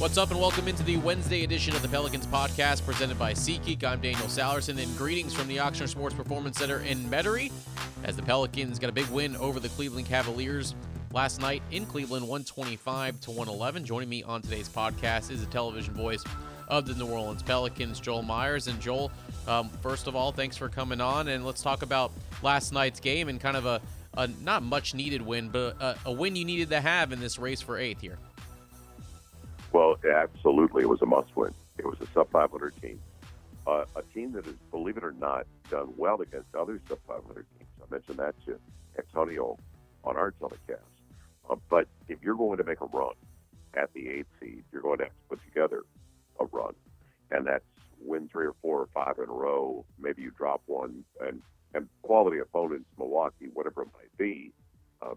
What's 0.00 0.16
up, 0.16 0.30
and 0.30 0.40
welcome 0.40 0.66
into 0.66 0.82
the 0.82 0.96
Wednesday 0.96 1.44
edition 1.44 1.76
of 1.76 1.82
the 1.82 1.88
Pelicans 1.88 2.26
podcast 2.26 2.86
presented 2.86 3.18
by 3.18 3.34
SeatGeek. 3.34 3.84
I'm 3.84 4.00
Daniel 4.00 4.28
Sallerson, 4.28 4.82
and 4.82 4.96
greetings 4.96 5.34
from 5.34 5.46
the 5.46 5.58
Ochsner 5.58 5.86
Sports 5.86 6.14
Performance 6.14 6.56
Center 6.56 6.78
in 6.78 7.04
Metairie 7.10 7.52
as 8.04 8.16
the 8.16 8.22
Pelicans 8.22 8.78
got 8.78 8.88
a 8.88 8.94
big 8.94 9.06
win 9.08 9.36
over 9.36 9.60
the 9.60 9.68
Cleveland 9.68 10.06
Cavaliers 10.06 10.74
last 11.12 11.38
night 11.42 11.62
in 11.70 11.84
Cleveland, 11.84 12.22
125 12.22 13.20
to 13.20 13.30
111. 13.30 13.84
Joining 13.84 14.08
me 14.08 14.22
on 14.22 14.40
today's 14.40 14.70
podcast 14.70 15.30
is 15.30 15.44
the 15.44 15.52
television 15.52 15.92
voice 15.92 16.24
of 16.68 16.86
the 16.86 16.94
New 16.94 17.06
Orleans 17.06 17.42
Pelicans, 17.42 18.00
Joel 18.00 18.22
Meyers. 18.22 18.68
And 18.68 18.80
Joel, 18.80 19.12
um, 19.46 19.68
first 19.82 20.06
of 20.06 20.16
all, 20.16 20.32
thanks 20.32 20.56
for 20.56 20.70
coming 20.70 21.02
on, 21.02 21.28
and 21.28 21.44
let's 21.44 21.60
talk 21.60 21.82
about 21.82 22.10
last 22.42 22.72
night's 22.72 23.00
game 23.00 23.28
and 23.28 23.38
kind 23.38 23.54
of 23.54 23.66
a, 23.66 23.82
a 24.16 24.28
not 24.42 24.62
much 24.62 24.94
needed 24.94 25.20
win, 25.20 25.50
but 25.50 25.76
a, 25.78 25.98
a 26.06 26.12
win 26.12 26.36
you 26.36 26.46
needed 26.46 26.70
to 26.70 26.80
have 26.80 27.12
in 27.12 27.20
this 27.20 27.38
race 27.38 27.60
for 27.60 27.76
eighth 27.76 28.00
here. 28.00 28.16
Well, 29.72 29.96
absolutely, 30.04 30.82
it 30.82 30.88
was 30.88 31.00
a 31.02 31.06
must-win. 31.06 31.54
It 31.78 31.86
was 31.86 32.00
a 32.00 32.06
sub-500 32.12 32.80
team, 32.80 33.00
uh, 33.66 33.84
a 33.94 34.02
team 34.14 34.32
that 34.32 34.44
has, 34.44 34.56
believe 34.70 34.96
it 34.96 35.04
or 35.04 35.12
not, 35.12 35.46
done 35.70 35.92
well 35.96 36.20
against 36.20 36.54
other 36.54 36.80
sub-500 36.88 37.34
teams. 37.34 37.70
I 37.80 37.90
mentioned 37.90 38.18
that 38.18 38.34
to 38.46 38.58
Antonio 38.98 39.56
on 40.04 40.16
our 40.16 40.32
telecast. 40.32 40.82
Uh, 41.48 41.56
but 41.68 41.86
if 42.08 42.18
you're 42.22 42.34
going 42.34 42.58
to 42.58 42.64
make 42.64 42.80
a 42.80 42.86
run 42.86 43.14
at 43.74 43.92
the 43.94 44.08
eighth 44.08 44.28
seed, 44.40 44.64
you're 44.72 44.82
going 44.82 44.98
to 44.98 45.04
have 45.04 45.12
to 45.12 45.28
put 45.28 45.44
together 45.44 45.82
a 46.40 46.44
run, 46.46 46.74
and 47.30 47.46
that's 47.46 47.64
win 48.00 48.28
three 48.28 48.46
or 48.46 48.54
four 48.62 48.80
or 48.80 48.88
five 48.92 49.18
in 49.18 49.28
a 49.28 49.32
row. 49.32 49.84
Maybe 49.98 50.22
you 50.22 50.30
drop 50.30 50.62
one, 50.66 51.04
and 51.20 51.42
and 51.74 51.88
quality 52.02 52.38
opponents, 52.38 52.86
Milwaukee, 52.98 53.48
whatever 53.52 53.82
it 53.82 53.88
might 53.94 54.16
be. 54.18 54.52
Uh, 55.00 55.14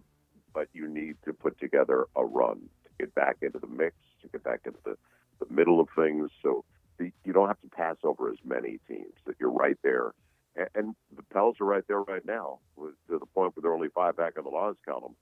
but 0.53 0.67
you 0.73 0.87
need 0.87 1.15
to 1.25 1.33
put 1.33 1.59
together 1.59 2.05
a 2.15 2.23
run 2.23 2.69
get 2.99 3.13
back 3.15 3.37
into 3.41 3.59
the 3.59 3.67
mix, 3.67 3.95
to 4.21 4.27
get 4.27 4.43
back 4.43 4.61
into 4.65 4.79
the, 4.83 4.97
the 5.39 5.53
middle 5.53 5.79
of 5.79 5.87
things. 5.95 6.29
So 6.41 6.63
the, 6.97 7.11
you 7.25 7.33
don't 7.33 7.47
have 7.47 7.61
to 7.61 7.69
pass 7.69 7.97
over 8.03 8.29
as 8.29 8.37
many 8.43 8.79
teams. 8.87 9.13
That 9.25 9.35
you're 9.39 9.51
right 9.51 9.77
there, 9.83 10.13
and, 10.55 10.67
and 10.75 10.95
the 11.15 11.23
Pels 11.33 11.59
are 11.59 11.65
right 11.65 11.83
there 11.87 12.01
right 12.01 12.25
now, 12.25 12.59
to 12.77 12.93
the 13.07 13.25
point 13.33 13.55
where 13.55 13.61
they're 13.61 13.73
only 13.73 13.89
five 13.89 14.15
back 14.17 14.37
on 14.37 14.43
the 14.43 14.49
loss 14.49 14.75
column. 14.85 15.15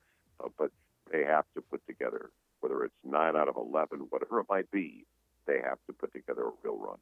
Uh, 0.44 0.50
but 0.58 0.72
they 1.12 1.24
have 1.24 1.46
to 1.56 1.62
put 1.62 1.86
together, 1.88 2.30
whether 2.62 2.84
it's 2.84 2.96
nine 3.04 3.36
out 3.36 3.48
of 3.48 3.56
eleven, 3.58 4.08
whatever 4.10 4.40
it 4.40 4.48
might 4.50 4.70
be, 4.72 5.06
they 5.46 5.60
have 5.64 5.78
to 5.88 5.94
put 5.94 6.12
together 6.14 6.44
a 6.44 6.52
real 6.64 6.78
run. 6.78 6.98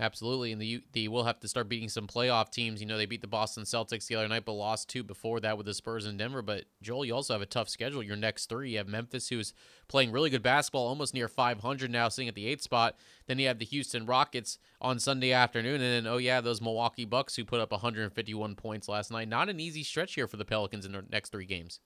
Absolutely, 0.00 0.52
and 0.52 0.62
the 0.62 0.80
the 0.92 1.08
will 1.08 1.24
have 1.24 1.40
to 1.40 1.48
start 1.48 1.68
beating 1.68 1.88
some 1.88 2.06
playoff 2.06 2.50
teams. 2.52 2.80
You 2.80 2.86
know, 2.86 2.96
they 2.96 3.06
beat 3.06 3.20
the 3.20 3.26
Boston 3.26 3.64
Celtics 3.64 4.06
the 4.06 4.14
other 4.14 4.28
night, 4.28 4.44
but 4.44 4.52
lost 4.52 4.88
two 4.88 5.02
before 5.02 5.40
that 5.40 5.56
with 5.56 5.66
the 5.66 5.74
Spurs 5.74 6.06
in 6.06 6.16
Denver. 6.16 6.40
But 6.40 6.66
Joel, 6.80 7.04
you 7.04 7.14
also 7.16 7.34
have 7.34 7.42
a 7.42 7.46
tough 7.46 7.68
schedule. 7.68 8.00
Your 8.00 8.14
next 8.14 8.46
three, 8.46 8.70
you 8.70 8.78
have 8.78 8.86
Memphis, 8.86 9.28
who's 9.28 9.54
playing 9.88 10.12
really 10.12 10.30
good 10.30 10.42
basketball, 10.42 10.86
almost 10.86 11.14
near 11.14 11.26
500 11.26 11.90
now, 11.90 12.08
sitting 12.08 12.28
at 12.28 12.36
the 12.36 12.46
eighth 12.46 12.62
spot. 12.62 12.96
Then 13.26 13.40
you 13.40 13.48
have 13.48 13.58
the 13.58 13.64
Houston 13.64 14.06
Rockets 14.06 14.58
on 14.80 15.00
Sunday 15.00 15.32
afternoon, 15.32 15.80
and 15.80 16.06
then 16.06 16.06
oh 16.06 16.18
yeah, 16.18 16.40
those 16.40 16.60
Milwaukee 16.60 17.04
Bucks 17.04 17.34
who 17.34 17.44
put 17.44 17.60
up 17.60 17.72
151 17.72 18.54
points 18.54 18.88
last 18.88 19.10
night. 19.10 19.28
Not 19.28 19.48
an 19.48 19.58
easy 19.58 19.82
stretch 19.82 20.14
here 20.14 20.28
for 20.28 20.36
the 20.36 20.44
Pelicans 20.44 20.86
in 20.86 20.92
their 20.92 21.04
next 21.10 21.30
three 21.30 21.46
games. 21.46 21.80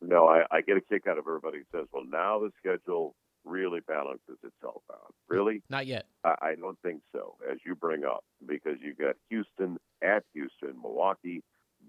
No, 0.00 0.28
I, 0.28 0.44
I 0.52 0.60
get 0.60 0.76
a 0.76 0.80
kick 0.80 1.08
out 1.08 1.18
of 1.18 1.24
everybody 1.26 1.58
who 1.58 1.64
says, 1.76 1.88
"Well, 1.92 2.04
now 2.08 2.38
the 2.38 2.50
schedule 2.58 3.16
really 3.46 3.80
balances 3.80 4.38
itself 4.42 4.82
out. 4.92 5.14
Really? 5.28 5.62
Not 5.70 5.86
yet. 5.86 6.06
I, 6.24 6.34
I 6.42 6.54
don't 6.56 6.78
think 6.82 7.00
so, 7.12 7.36
as 7.50 7.58
you 7.64 7.74
bring 7.74 8.04
up, 8.04 8.24
because 8.46 8.76
you 8.82 8.94
got 8.94 9.14
Houston 9.30 9.78
at 10.02 10.24
Houston, 10.34 10.74
Milwaukee, 10.82 11.42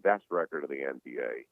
best 0.04 0.24
record 0.30 0.64
of 0.64 0.70
the 0.70 0.76
NBA. 0.76 1.46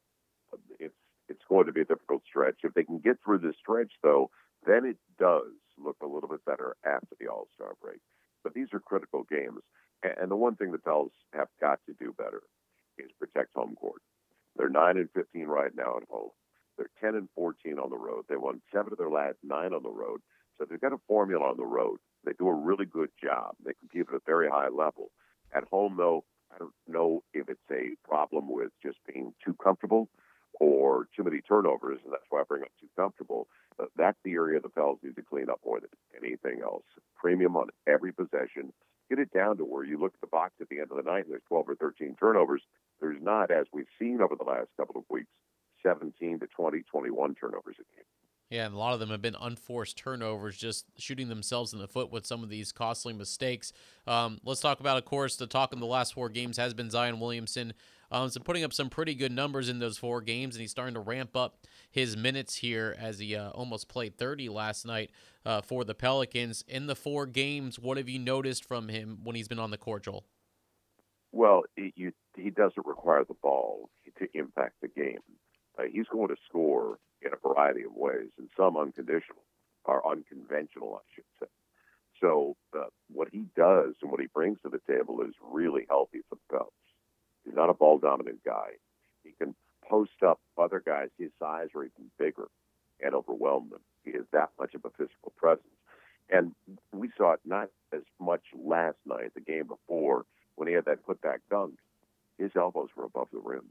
It's 0.80 0.94
it's 1.28 1.42
going 1.50 1.66
to 1.66 1.74
be 1.74 1.82
a 1.82 1.86
difficult 1.86 2.22
stretch. 2.28 2.58
If 2.64 2.74
they 2.76 2.84
can 2.84 3.00
get 3.00 3.18
through 3.24 3.40
this 3.40 3.56
stretch, 3.60 3.92
though, 4.04 4.30
then 4.66 4.86
it 4.86 4.98
does 5.20 5.52
look 5.84 5.98
a 6.04 6.08
little 6.08 6.30
bit 6.30 6.46
better 6.46 6.76
after 6.86 7.16
the 7.20 7.28
All 7.28 7.48
Star 7.56 7.74
break. 7.82 8.00
But 8.44 8.54
these 8.54 8.68
are 8.74 8.80
critical 8.80 9.26
games, 9.30 9.62
and 10.04 10.30
the 10.30 10.36
one 10.36 10.56
thing 10.56 10.72
the 10.72 10.78
Pels 10.78 11.12
have 11.34 11.48
got 11.60 11.80
to 11.88 11.94
do 12.00 12.14
better 12.18 12.44
is 12.98 13.10
protect 13.20 13.50
home 13.56 13.76
court. 13.76 14.02
They're 14.56 14.70
nine 14.70 14.98
and 14.98 15.10
fifteen 15.12 15.48
right 15.48 15.76
now 15.76 15.98
at 15.98 16.08
home. 16.10 16.30
They're 16.78 16.90
10 17.02 17.16
and 17.16 17.30
14 17.36 17.80
on 17.80 17.90
the 17.90 17.98
road. 17.98 18.26
They 18.28 18.36
won 18.36 18.62
seven 18.74 18.92
of 18.92 18.98
their 18.98 19.10
last 19.10 19.38
nine 19.44 19.74
on 19.74 19.84
the 19.84 19.90
road. 19.90 20.22
So 20.58 20.66
they've 20.66 20.80
got 20.80 20.94
a 20.94 21.00
formula 21.08 21.46
on 21.46 21.58
the 21.58 21.66
road. 21.66 22.00
They 22.24 22.34
do 22.38 22.48
a 22.48 22.54
really 22.54 22.86
good 22.86 23.10
job. 23.22 23.56
They 23.64 23.74
compete 23.80 24.08
at 24.10 24.16
a 24.16 24.22
very 24.26 24.50
high 24.50 24.70
level. 24.70 25.12
At 25.54 25.66
home, 25.66 25.96
though, 25.98 26.24
I 26.54 26.58
don't 26.58 26.74
know 26.88 27.24
if 27.34 27.50
it's 27.50 27.60
a 27.72 27.96
problem 28.08 28.50
with 28.50 28.72
just 28.82 28.98
being 29.12 29.34
too 29.44 29.56
comfortable 29.62 30.10
or 30.60 31.08
too 31.16 31.24
many 31.24 31.42
turnovers, 31.42 32.00
and 32.04 32.14
that's 32.14 32.24
why 32.30 32.40
I 32.40 32.44
bring 32.48 32.64
up 32.64 32.72
too 32.80 32.88
comfortable. 32.96 33.48
Uh, 33.80 33.86
that's 33.98 34.18
the 34.24 34.34
area 34.34 34.60
the 34.60 34.70
Pels 34.70 35.00
need 35.04 35.16
to 35.18 35.22
clean 35.22 35.50
up 35.50 35.60
more 35.66 35.80
than 35.80 35.90
anything 36.18 36.62
else. 36.64 36.84
Premium 37.18 37.58
on 37.58 37.70
every 37.88 38.14
possession. 38.14 38.72
Get 39.10 39.20
it 39.20 39.32
down 39.34 39.58
to 39.58 39.66
where 39.66 39.84
you 39.84 40.00
look 40.00 40.14
at 40.16 40.22
the 40.22 40.28
box 40.28 40.54
at 40.62 40.70
the 40.70 40.80
end 40.80 40.92
of 40.92 40.98
the 40.98 41.10
night 41.10 41.26
and 41.26 41.32
there's 41.32 41.44
12 41.48 41.70
or 41.70 41.76
13 41.76 42.16
turnovers. 42.20 42.62
There's 43.02 43.22
not, 43.22 43.52
as 43.52 43.68
we've 43.74 43.86
seen 44.00 44.22
over 44.22 44.36
the 44.36 44.50
last 44.50 44.70
couple 44.78 45.00
of 45.00 45.06
weeks, 45.10 45.30
17 45.86 46.40
to 46.40 46.48
20, 46.48 46.82
21 46.90 47.36
turnovers 47.36 47.76
a 47.80 47.96
game. 47.96 48.06
Yeah, 48.50 48.68
and 48.68 48.76
a 48.76 48.78
lot 48.78 48.94
of 48.94 49.00
them 49.00 49.10
have 49.10 49.24
been 49.24 49.36
unforced 49.40 49.98
turnovers, 49.98 50.56
just 50.56 50.86
shooting 50.98 51.30
themselves 51.30 51.74
in 51.74 51.80
the 51.80 51.88
foot 51.88 52.12
with 52.12 52.28
some 52.28 52.44
of 52.44 52.50
these 52.50 52.72
costly 52.72 53.12
mistakes. 53.12 53.74
Um, 54.06 54.40
let's 54.44 54.62
talk 54.62 54.80
about, 54.80 54.98
of 54.98 55.06
course, 55.06 55.36
the 55.36 55.48
talk 55.48 55.74
in 55.74 55.80
the 55.80 55.88
last 55.88 56.14
four 56.14 56.30
games 56.30 56.58
has 56.58 56.74
been 56.74 56.92
Zion 56.92 57.20
Williamson. 57.20 57.74
Um, 58.12 58.30
so 58.30 58.40
putting 58.40 58.64
up 58.64 58.72
some 58.72 58.90
pretty 58.90 59.16
good 59.16 59.32
numbers 59.32 59.68
in 59.68 59.80
those 59.80 59.98
four 59.98 60.22
games, 60.22 60.56
and 60.56 60.62
he's 60.62 60.70
starting 60.70 60.94
to 60.94 61.00
ramp 61.00 61.36
up 61.36 61.58
his 61.90 62.16
minutes 62.16 62.56
here 62.56 62.96
as 63.00 63.18
he 63.18 63.36
uh, 63.36 63.50
almost 63.50 63.88
played 63.88 64.16
30 64.16 64.50
last 64.50 64.86
night 64.86 65.10
uh, 65.44 65.62
for 65.62 65.84
the 65.84 65.96
Pelicans. 65.96 66.64
In 66.68 66.86
the 66.86 66.96
four 66.96 67.26
games, 67.26 67.80
what 67.80 67.98
have 67.98 68.08
you 68.08 68.20
noticed 68.20 68.64
from 68.64 68.90
him 68.90 69.20
when 69.24 69.36
he's 69.36 69.48
been 69.48 69.60
on 69.60 69.72
the 69.72 69.78
court, 69.78 70.04
Joel? 70.04 70.24
Well, 71.32 71.64
he, 71.76 71.94
you, 71.96 72.12
he 72.38 72.52
doesn't 72.52 72.86
require 72.86 73.26
the 73.28 73.34
ball 73.42 73.90
to 74.20 74.28
impact 74.36 74.76
the 74.82 74.88
game 74.88 75.20
uh, 75.78 75.84
he's 75.92 76.08
going 76.08 76.30
to 76.30 76.36
score 76.48 76.98
in 77.22 77.32
a 77.34 77.48
variety 77.48 77.84
of 77.84 77.94
ways, 77.96 78.30
and 78.38 78.50
some 78.58 78.78
unconditional 78.78 79.44
or 79.86 80.06
unconventional, 80.08 81.02
I 81.02 81.06
should 81.14 81.26
say. 81.40 81.48
So 82.22 82.56
uh, 82.78 82.86
what 83.12 83.28
he 83.32 83.46
does 83.56 83.96
and 84.02 84.12
what 84.12 84.22
he 84.22 84.28
brings 84.28 84.60
to 84.64 84.70
the 84.70 84.82
table 84.88 85.22
is 85.22 85.34
really 85.42 85.86
healthy 85.90 86.22
for 86.30 86.36
the 86.36 86.58
Pels. 86.58 86.72
He's 87.44 87.56
not 87.56 87.70
a 87.70 87.74
ball 87.74 88.00
dominant 88.00 88.44
guy. 88.44 88.72
He 89.24 89.32
can 89.38 89.56
post 89.88 90.24
up 90.26 90.40
other 90.58 90.82
guys 90.84 91.10
his 91.20 91.32
size 91.40 91.70
or 91.76 91.84
even 91.84 92.10
bigger 92.18 92.48
and 93.04 93.14
overwhelm 93.14 93.70
them. 93.70 93.82
He 94.04 94.12
has 94.14 94.26
that 94.32 94.50
much 94.60 94.74
of 94.74 94.86
a 94.86 94.90
physical 94.92 95.34
presence. 95.36 95.68
And 96.30 96.54
we 96.92 97.12
saw 97.18 97.34
it 97.34 97.42
not 97.46 97.70
as 97.94 98.02
much 98.20 98.42
last 98.58 98.98
night, 99.06 99.34
the 99.36 99.42
game 99.42 99.68
before, 99.68 100.26
when 100.56 100.68
he 100.68 100.74
had 100.74 100.86
that 100.86 101.06
putback 101.06 101.40
dunk. 101.50 101.76
His 102.38 102.52
elbows 102.56 102.90
were 102.96 103.06
above 103.06 103.28
the 103.32 103.40
rim. 103.40 103.66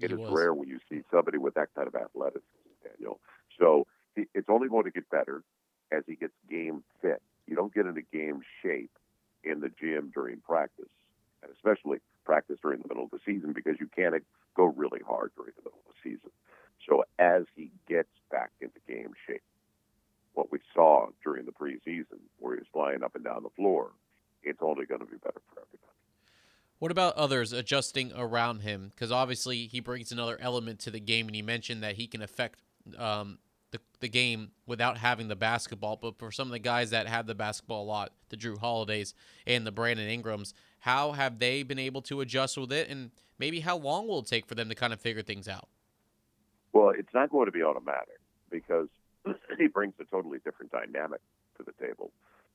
It 0.00 0.12
is 0.12 0.18
rare 0.30 0.52
when 0.52 0.68
you 0.68 0.80
see 0.88 1.02
somebody 1.10 1.38
with 1.38 1.54
that 1.54 1.68
kind 1.74 1.86
of 1.86 1.94
athleticism, 1.94 2.44
Daniel. 2.82 3.20
So 3.58 3.86
it's 4.16 4.48
only 4.48 4.68
going 4.68 4.84
to 4.84 4.90
get 4.90 5.08
better 5.10 5.42
as 5.92 6.02
he 6.06 6.16
gets 6.16 6.32
game 6.50 6.82
fit. 7.00 7.22
You 7.46 7.56
don't 7.56 7.72
get 7.72 7.86
into 7.86 8.02
game 8.12 8.40
shape 8.62 8.90
in 9.44 9.60
the 9.60 9.70
gym 9.80 10.10
during 10.14 10.40
practice, 10.40 10.90
and 11.42 11.52
especially 11.52 11.98
practice 12.24 12.58
during 12.62 12.80
the 12.80 12.88
middle 12.88 13.04
of 13.04 13.10
the 13.10 13.20
season 13.24 13.52
because 13.52 13.76
you 13.78 13.88
can't 13.94 14.14
go 14.56 14.64
really 14.64 15.00
hard 15.06 15.30
during 15.36 15.52
the 15.56 15.62
middle 15.62 15.80
of 15.86 15.94
the 15.94 16.10
season. 16.10 16.30
So 16.88 17.04
as 17.18 17.44
he 17.54 17.70
gets 17.88 18.08
back 18.30 18.50
into 18.60 18.78
game 18.88 19.12
shape, 19.26 19.42
what 20.32 20.50
we 20.50 20.58
saw 20.74 21.06
during 21.22 21.46
the 21.46 21.52
preseason, 21.52 22.18
where 22.38 22.54
he 22.54 22.60
was 22.60 22.68
flying 22.72 23.04
up 23.04 23.14
and 23.14 23.24
down 23.24 23.42
the 23.42 23.50
floor, 23.50 23.92
it's 24.42 24.58
only 24.60 24.84
going 24.86 25.00
to 25.00 25.06
be 25.06 25.16
better 25.16 25.40
for 25.52 25.60
everybody. 25.60 25.93
What 26.78 26.90
about 26.90 27.14
others 27.14 27.52
adjusting 27.52 28.12
around 28.14 28.60
him? 28.60 28.92
Because 28.94 29.12
obviously 29.12 29.66
he 29.66 29.80
brings 29.80 30.12
another 30.12 30.36
element 30.40 30.80
to 30.80 30.90
the 30.90 31.00
game, 31.00 31.26
and 31.26 31.34
he 31.34 31.42
mentioned 31.42 31.82
that 31.82 31.94
he 31.94 32.06
can 32.06 32.20
affect 32.20 32.60
um, 32.98 33.38
the, 33.70 33.80
the 34.00 34.08
game 34.08 34.50
without 34.66 34.98
having 34.98 35.28
the 35.28 35.36
basketball. 35.36 35.96
But 35.96 36.18
for 36.18 36.30
some 36.30 36.48
of 36.48 36.52
the 36.52 36.58
guys 36.58 36.90
that 36.90 37.06
have 37.06 37.26
the 37.26 37.34
basketball 37.34 37.84
a 37.84 37.86
lot, 37.86 38.12
the 38.28 38.36
Jrue 38.36 38.58
Holidays 38.58 39.14
and 39.46 39.66
the 39.66 39.72
Brandon 39.72 40.08
Ingrams, 40.08 40.52
how 40.80 41.12
have 41.12 41.38
they 41.38 41.62
been 41.62 41.78
able 41.78 42.02
to 42.02 42.20
adjust 42.20 42.58
with 42.58 42.72
it? 42.72 42.88
And 42.88 43.10
maybe 43.38 43.60
how 43.60 43.76
long 43.76 44.06
will 44.06 44.18
it 44.20 44.26
take 44.26 44.46
for 44.46 44.54
them 44.54 44.68
to 44.68 44.74
kind 44.74 44.92
of 44.92 45.00
figure 45.00 45.22
things 45.22 45.48
out? 45.48 45.68
Well, 46.72 46.90
it's 46.90 47.12
not 47.14 47.30
going 47.30 47.46
to 47.46 47.52
be 47.52 47.62
automatic 47.62 48.20
because 48.50 48.88
he 49.58 49.68
brings 49.68 49.94
a 50.00 50.04
totally 50.04 50.38
different 50.44 50.72
dynamic 50.72 51.20
to 51.56 51.62
the 51.64 51.72
table. 51.84 52.10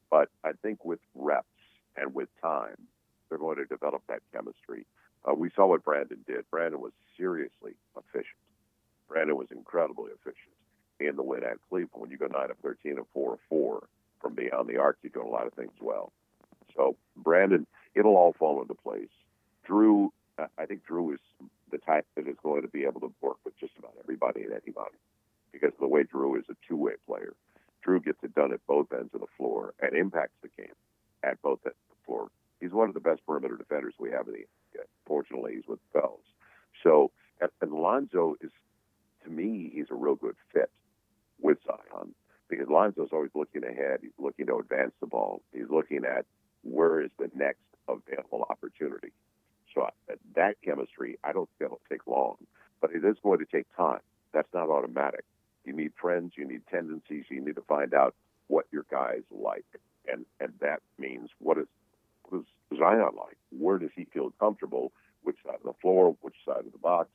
But 0.10 0.30
I 0.44 0.52
think 0.62 0.86
with 0.86 1.00
reps 1.16 1.48
and 1.96 2.14
with 2.14 2.30
time, 2.42 2.88
they're 3.30 3.40
going 3.40 3.58
to 3.58 3.66
develop 3.66 4.02
that 4.08 4.22
chemistry. 4.34 4.86
Uh, 5.28 5.34
we 5.34 5.50
saw 5.56 5.68
what 5.68 5.84
Brandon 5.84 6.20
did. 6.28 6.46
Brandon 6.52 6.80
was 6.80 6.94
seriously 7.18 7.74
efficient. 7.98 8.40
Brandon 9.08 9.36
was 9.36 9.48
incredibly 9.52 10.12
efficient 10.12 10.54
in 11.00 11.16
the 11.16 11.24
win 11.24 11.44
at 11.44 11.58
Cleveland. 11.70 12.02
When 12.02 12.12
you 12.12 12.18
go 12.18 12.28
9 12.28 12.52
of 12.52 12.58
13 12.58 12.98
and 12.98 13.06
4 13.14 13.34
of 13.34 13.40
4 13.50 13.88
from 14.22 14.34
beyond 14.36 14.70
the 14.70 14.78
arc, 14.78 14.98
you're 15.02 15.12
doing 15.12 15.28
a 15.28 15.32
lot 15.32 15.48
of 15.48 15.54
things 15.54 15.72
well. 15.82 16.12
So, 16.76 16.96
Brandon, 17.16 17.66
it'll 17.96 18.16
all 18.16 18.34
fall 18.38 18.62
into 18.62 18.76
place. 18.76 19.10
Jrue, 19.68 20.10
I 20.38 20.66
think 20.66 20.82
Jrue 20.90 21.14
is 21.14 21.20
the 21.72 21.78
type 21.80 22.06
that 22.16 22.28
is 22.28 22.38
going 22.44 22.62
to 22.62 22.68
be 22.68 22.84
able 22.84 23.02
to 23.02 23.12
work 23.22 23.38
with 23.44 23.58
just 23.60 23.74
about 23.78 23.94
everybody 24.00 24.44
and 24.44 24.54
anybody 24.54 24.98
because 25.52 25.72
the 25.80 25.88
way 25.88 26.04
Jrue 26.04 26.38
is 26.40 26.46
a 26.50 26.56
two 26.68 26.78
way 26.78 26.94
player. 27.06 27.34
Jrue 27.86 28.04
gets 28.04 28.20
it 28.24 28.36
done 28.36 28.54
at 28.54 28.66
both 28.68 28.92
ends 28.92 29.14
of 29.14 29.22
the 29.22 29.28
floor 29.38 29.74
and 29.80 29.96
impacts 29.96 30.36
the 30.42 30.50
game 30.58 30.74
at 31.24 31.42
both 31.42 31.60
ends 31.66 31.78
of 31.90 31.98
the 31.98 32.06
floor. 32.06 32.28
He's 32.60 32.72
one 32.72 32.90
of 32.90 32.94
the 32.94 33.00
best 33.00 33.26
perimeter 33.26 33.56
defenders 33.56 33.94
we 34.00 34.12
have 34.12 34.28
in 34.28 34.34
the 34.34 34.40
NBA. 34.40 34.84
Fortunately, 35.06 35.56
he's 35.56 35.68
with 35.68 35.80
the 35.94 36.00
Pels. 36.00 36.20
So, 36.84 37.12
and, 37.42 37.50
and 37.62 37.72
Lonzo 37.72 38.36
is, 38.42 38.52
to 39.24 39.30
me, 39.30 39.72
he's 39.74 39.88
a 39.92 39.96
real 39.96 40.16
good 40.16 40.36
fit 40.54 40.70
with 41.42 41.58
Zion 41.66 42.14
because 42.50 42.68
Lonzo's 42.68 43.10
always 43.12 43.32
looking 43.36 43.64
ahead. 43.64 44.00
He's 44.02 44.12
looking 44.18 44.48
to 44.48 44.58
advance 44.58 44.92
the 45.00 45.08
ball. 45.08 45.42
He's 45.54 45.70
looking 45.70 46.04
at 46.06 46.26
where 46.64 47.02
is 47.02 47.12
the 47.18 47.30
next 47.36 47.62
available 47.88 48.46
opportunity. 48.50 49.12
So 49.74 49.84
uh, 49.84 50.16
that 50.36 50.56
chemistry, 50.64 51.18
I 51.24 51.32
don't 51.32 51.50
think 51.58 51.68
it'll 51.68 51.82
take 51.90 52.08
long, 52.08 52.36
but 52.82 52.92
it 52.92 53.06
is 53.06 53.18
going 53.24 53.40
to 53.40 53.46
take 53.46 53.66
time. 53.76 54.00
That's 54.34 54.48
not 54.54 54.70
automatic. 54.70 55.26
You 55.66 55.74
need 55.74 55.92
friends, 56.00 56.34
you 56.36 56.48
need 56.48 56.62
tendencies, 56.72 57.26
you 57.30 57.42
need 57.42 57.56
to 57.56 57.62
find 57.62 57.94
out 57.94 58.16
what 58.48 58.66
your 58.72 58.86
guys 58.90 59.22
like, 59.30 59.66
and 60.12 60.26
and 60.40 60.54
that 60.62 60.82
means 60.98 61.30
what 61.40 61.58
is 61.58 61.68
Zion 62.80 63.12
like? 63.18 63.38
Where 63.52 63.78
does 63.78 63.92
he 63.96 64.06
feel 64.06 64.32
comfortable? 64.40 64.92
Which 65.24 65.38
side 65.46 65.56
of 65.56 65.64
the 65.64 65.80
floor? 65.82 66.16
Which 66.22 66.36
side 66.46 66.66
of 66.66 66.72
the 66.72 66.78
box? 66.78 67.10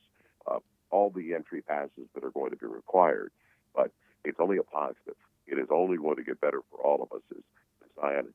Uh, 0.47 0.59
all 0.91 1.09
the 1.09 1.33
entry 1.33 1.61
passes 1.61 2.07
that 2.13 2.23
are 2.23 2.31
going 2.31 2.51
to 2.51 2.57
be 2.57 2.67
required, 2.67 3.31
but 3.75 3.91
it's 4.23 4.39
only 4.39 4.57
a 4.57 4.63
positive. 4.63 5.15
It 5.47 5.59
is 5.59 5.67
only 5.71 5.97
going 5.97 6.15
to 6.17 6.23
get 6.23 6.39
better 6.39 6.61
for 6.71 6.77
all 6.79 7.03
of 7.03 7.15
us 7.15 7.23
as 7.31 7.43
Zion 7.99 8.33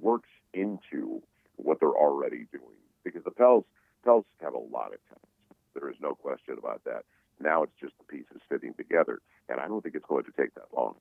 works 0.00 0.28
into 0.54 1.22
what 1.56 1.80
they're 1.80 1.88
already 1.88 2.46
doing 2.52 2.76
because 3.04 3.24
the 3.24 3.30
Pels 3.30 3.64
Pels 4.04 4.24
have 4.40 4.54
a 4.54 4.58
lot 4.58 4.92
of 4.92 5.00
talent. 5.08 5.28
There 5.74 5.88
is 5.88 5.96
no 6.00 6.14
question 6.14 6.56
about 6.58 6.82
that. 6.84 7.04
Now 7.40 7.62
it's 7.62 7.72
just 7.80 7.94
the 7.98 8.04
pieces 8.04 8.40
fitting 8.48 8.74
together, 8.74 9.20
and 9.48 9.60
I 9.60 9.68
don't 9.68 9.82
think 9.82 9.94
it's 9.94 10.06
going 10.06 10.24
to 10.24 10.32
take 10.32 10.54
that 10.54 10.74
long. 10.74 10.94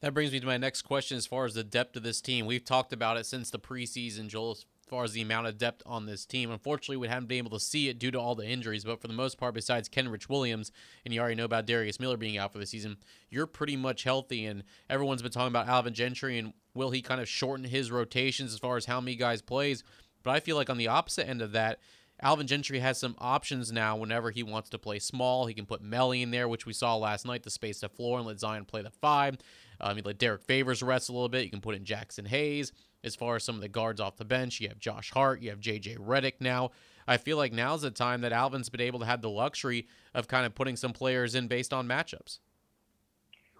That 0.00 0.12
brings 0.12 0.30
me 0.30 0.40
to 0.40 0.46
my 0.46 0.58
next 0.58 0.82
question 0.82 1.16
as 1.16 1.26
far 1.26 1.46
as 1.46 1.54
the 1.54 1.64
depth 1.64 1.96
of 1.96 2.02
this 2.02 2.20
team. 2.20 2.44
We've 2.44 2.64
talked 2.64 2.92
about 2.92 3.16
it 3.16 3.24
since 3.24 3.50
the 3.50 3.58
preseason, 3.58 4.28
Joel, 4.28 4.52
as 4.52 4.66
far 4.86 5.04
as 5.04 5.12
the 5.12 5.22
amount 5.22 5.46
of 5.46 5.56
depth 5.56 5.82
on 5.86 6.04
this 6.04 6.26
team. 6.26 6.50
Unfortunately, 6.50 6.98
we 6.98 7.08
haven't 7.08 7.28
been 7.28 7.38
able 7.38 7.58
to 7.58 7.64
see 7.64 7.88
it 7.88 7.98
due 7.98 8.10
to 8.10 8.20
all 8.20 8.34
the 8.34 8.46
injuries, 8.46 8.84
but 8.84 9.00
for 9.00 9.08
the 9.08 9.14
most 9.14 9.38
part, 9.38 9.54
besides 9.54 9.88
Kenrich 9.88 10.28
Williams, 10.28 10.70
and 11.04 11.14
you 11.14 11.20
already 11.20 11.34
know 11.34 11.46
about 11.46 11.64
Darius 11.64 11.98
Miller 11.98 12.18
being 12.18 12.36
out 12.36 12.52
for 12.52 12.58
the 12.58 12.66
season, 12.66 12.98
you're 13.30 13.46
pretty 13.46 13.74
much 13.74 14.02
healthy. 14.02 14.44
And 14.44 14.64
everyone's 14.90 15.22
been 15.22 15.32
talking 15.32 15.48
about 15.48 15.68
Alvin 15.68 15.94
Gentry 15.94 16.38
and 16.38 16.52
will 16.74 16.90
he 16.90 17.00
kind 17.00 17.20
of 17.20 17.28
shorten 17.28 17.64
his 17.64 17.90
rotations 17.90 18.52
as 18.52 18.58
far 18.58 18.76
as 18.76 18.84
how 18.84 19.00
many 19.00 19.16
guys 19.16 19.40
plays. 19.40 19.82
But 20.22 20.32
I 20.32 20.40
feel 20.40 20.56
like 20.56 20.68
on 20.68 20.76
the 20.76 20.88
opposite 20.88 21.26
end 21.26 21.40
of 21.40 21.52
that, 21.52 21.80
Alvin 22.22 22.46
Gentry 22.46 22.78
has 22.78 22.98
some 22.98 23.14
options 23.18 23.70
now 23.70 23.96
whenever 23.96 24.30
he 24.30 24.42
wants 24.42 24.70
to 24.70 24.78
play 24.78 24.98
small. 24.98 25.46
He 25.46 25.54
can 25.54 25.66
put 25.66 25.82
Melli 25.82 26.22
in 26.22 26.30
there, 26.30 26.48
which 26.48 26.64
we 26.64 26.72
saw 26.72 26.96
last 26.96 27.26
night, 27.26 27.42
to 27.42 27.50
space 27.50 27.80
the 27.80 27.88
floor 27.88 28.18
and 28.18 28.26
let 28.26 28.40
Zion 28.40 28.64
play 28.64 28.82
the 28.82 28.90
five. 28.90 29.36
Um, 29.80 29.98
you 29.98 30.02
let 30.02 30.18
Derrick 30.18 30.42
Favors 30.42 30.82
rest 30.82 31.10
a 31.10 31.12
little 31.12 31.28
bit. 31.28 31.44
You 31.44 31.50
can 31.50 31.60
put 31.60 31.74
in 31.74 31.84
Jaxson 31.84 32.26
Hayes. 32.26 32.72
As 33.04 33.14
far 33.14 33.36
as 33.36 33.44
some 33.44 33.54
of 33.54 33.60
the 33.60 33.68
guards 33.68 34.00
off 34.00 34.16
the 34.16 34.24
bench, 34.24 34.60
you 34.60 34.68
have 34.68 34.78
Josh 34.78 35.10
Hart, 35.12 35.40
you 35.40 35.50
have 35.50 35.60
JJ 35.60 35.98
Redick 35.98 36.40
now. 36.40 36.70
I 37.06 37.18
feel 37.18 37.36
like 37.36 37.52
now's 37.52 37.82
the 37.82 37.90
time 37.90 38.22
that 38.22 38.32
Alvin's 38.32 38.68
been 38.68 38.80
able 38.80 38.98
to 39.00 39.06
have 39.06 39.22
the 39.22 39.30
luxury 39.30 39.86
of 40.14 40.26
kind 40.26 40.44
of 40.44 40.54
putting 40.54 40.74
some 40.74 40.92
players 40.92 41.34
in 41.34 41.46
based 41.46 41.72
on 41.72 41.86
matchups. 41.86 42.38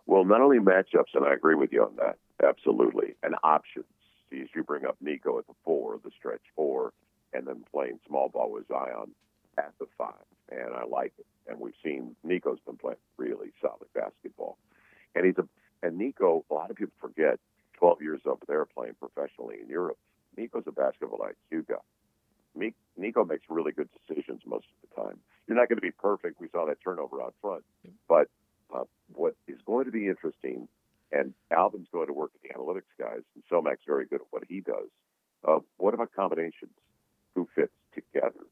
Well, 0.07 0.25
not 0.25 0.41
only 0.41 0.59
matchups, 0.59 1.15
and 1.15 1.25
I 1.25 1.35
agree 1.35 1.55
with 1.55 1.73
you 1.73 1.83
on 1.83 1.97
that, 1.97 2.17
absolutely, 2.45 3.15
and 3.23 3.35
options. 3.45 3.87
See, 4.31 4.41
as 4.41 4.49
you 4.55 4.65
bring 4.65 4.85
up 4.85 4.97
Nico 5.01 5.39
at 5.39 5.47
the 5.47 5.55
four, 5.65 6.01
the 6.03 6.11
stretch 6.19 6.41
four, 6.57 6.93
and 7.33 7.47
then 7.47 7.65
playing 7.73 7.99
small 8.07 8.29
ball 8.29 8.51
with 8.53 8.69
Zion 8.69 9.13
at 9.59 9.73
the 9.79 9.87
five. 9.99 10.15
And 10.51 10.75
I 10.75 10.85
like 10.85 11.13
it. 11.19 11.27
And 11.49 11.61
we've 11.61 11.75
seen 11.85 12.17
Nico's 12.25 12.59
been 12.67 12.77
playing 12.77 12.99
really 13.17 13.53
solid 13.61 13.89
basketball. 13.95 14.59
And 15.15 15.25
he's 15.25 15.39
a 15.39 15.49
and 15.83 15.99
Nico, 15.99 16.45
a 16.51 16.55
lot 16.55 16.71
of 16.71 16.77
people 16.77 16.95
forget, 17.01 17.39
12 17.79 18.03
years 18.03 18.21
over 18.25 18.41
there 18.49 18.65
playing 18.65 18.95
professionally 18.99 19.57
in 19.63 19.69
Europe. 19.69 19.99
Nico's 20.37 20.65
a 20.67 20.73
basketball 20.73 21.21
IQ 21.53 21.69
guy. 21.69 22.73
Nico 22.97 23.25
makes 23.25 23.45
really 23.51 23.73
good 23.73 23.89
decisions 24.07 24.41
most 24.47 24.65
of 24.65 24.89
the 24.89 25.03
time. 25.03 25.19
You're 25.47 25.57
not 25.57 25.69
going 25.69 25.77
to 25.77 25.83
be 25.83 25.91
perfect. 25.91 26.41
We 26.41 26.49
saw 26.49 26.65
that 26.67 26.79
turnover 26.83 27.23
out 27.23 27.35
front. 27.43 27.63
But 28.09 28.29
uh, 28.75 28.85
what 29.15 29.35
is 29.47 29.59
going 29.67 29.85
to 29.85 29.93
be 29.93 30.09
interesting, 30.09 30.67
and 31.13 31.35
Alvin's 31.51 31.89
going 31.93 32.07
to 32.07 32.13
work 32.13 32.31
with 32.33 32.43
the 32.43 32.59
analytics 32.59 32.91
guys, 32.99 33.21
and 33.35 33.45
Somac's 33.51 33.85
very 33.87 34.07
good 34.07 34.23
at 34.23 34.27
what 34.31 34.45
he 34.49 34.61
does. 34.61 34.89
Uh, 35.47 35.59
what 35.77 35.95
about 35.95 36.11
combinations? 36.17 36.73
Who 37.37 37.47
fits 37.55 37.73
together, 37.95 38.49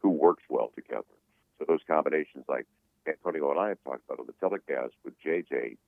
who 0.00 0.10
works 0.10 0.42
well 0.50 0.70
together. 0.74 1.04
So 1.58 1.64
those 1.66 1.80
combinations, 1.86 2.44
like 2.48 2.66
Antonio 3.06 3.50
and 3.52 3.60
I 3.60 3.68
have 3.70 3.78
talked 3.84 4.02
about 4.06 4.20
on 4.20 4.26
the 4.26 4.34
telecast 4.40 4.94
with 5.04 5.14
JJ 5.24 5.78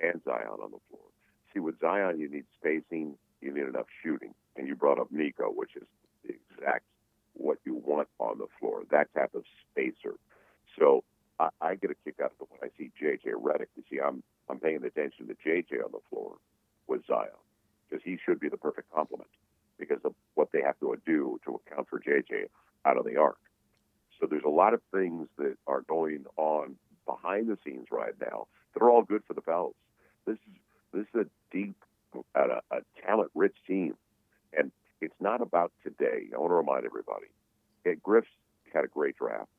and 0.00 0.20
Zion 0.24 0.58
on 0.62 0.72
the 0.72 0.82
floor. 0.90 1.06
See, 1.54 1.60
with 1.60 1.80
Zion, 1.80 2.18
you 2.18 2.28
need 2.28 2.44
spacing, 2.58 3.16
you 3.40 3.54
need 3.54 3.66
enough 3.66 3.86
shooting, 4.02 4.34
and 4.56 4.66
you 4.66 4.74
brought 4.74 4.98
up 4.98 5.10
Nico, 5.10 5.46
which 5.46 5.76
is 5.76 5.86
the 6.26 6.34
exact 6.34 6.84
what 7.34 7.58
you 7.64 7.74
want 7.74 8.08
on 8.18 8.38
the 8.38 8.46
floor, 8.58 8.82
that 8.90 9.12
type 9.14 9.34
of 9.34 9.44
spacer. 9.70 10.16
So 10.78 11.04
I, 11.38 11.48
I 11.60 11.74
get 11.76 11.90
a 11.90 11.94
kick 12.04 12.16
out 12.22 12.32
of 12.38 12.42
it 12.42 12.48
when 12.50 12.68
I 12.68 12.72
see 12.76 12.90
JJ 13.00 13.40
Redick. 13.40 13.68
You 13.76 13.84
see, 13.90 14.00
I'm 14.00 14.22
I'm 14.50 14.58
paying 14.58 14.84
attention 14.84 15.28
to 15.28 15.34
JJ 15.34 15.84
on 15.84 15.92
the 15.92 16.00
floor 16.10 16.36
with 16.88 17.06
Zion 17.06 17.28
because 17.88 18.02
he 18.04 18.18
should 18.24 18.40
be 18.40 18.48
the 18.48 18.56
perfect 18.56 18.92
complement 18.92 19.28
because 19.78 20.00
of 20.04 20.14
what 20.34 20.48
they 20.52 20.62
have 20.62 20.78
to 20.80 20.96
do 21.06 21.38
to 21.44 21.60
account 21.66 21.88
for 21.88 22.00
JJ 22.00 22.46
out 22.84 22.96
of 22.96 23.04
the 23.04 23.16
arc. 23.16 23.38
So 24.20 24.26
there's 24.26 24.44
a 24.44 24.50
lot 24.50 24.74
of 24.74 24.80
things 24.92 25.28
that 25.38 25.56
are 25.66 25.82
going 25.82 26.24
on 26.36 26.76
behind 27.04 27.48
the 27.48 27.58
scenes 27.64 27.88
right 27.90 28.14
now 28.20 28.46
that 28.74 28.82
are 28.82 28.90
all 28.90 29.02
good 29.02 29.22
for 29.26 29.34
the 29.34 29.40
Pels. 29.40 29.74
This 30.26 30.36
is 30.36 30.60
this 30.92 31.06
is 31.14 31.26
a 31.26 31.54
deep, 31.54 31.76
a, 32.34 32.60
a 32.70 32.80
talent-rich 33.04 33.56
team, 33.66 33.96
and 34.56 34.72
it's 35.00 35.14
not 35.20 35.42
about 35.42 35.72
today. 35.82 36.28
I 36.34 36.38
want 36.38 36.50
to 36.50 36.54
remind 36.54 36.86
everybody, 36.86 37.26
it, 37.84 38.02
Griff's 38.02 38.28
had 38.72 38.84
a 38.84 38.88
great 38.88 39.16
draft. 39.16 39.50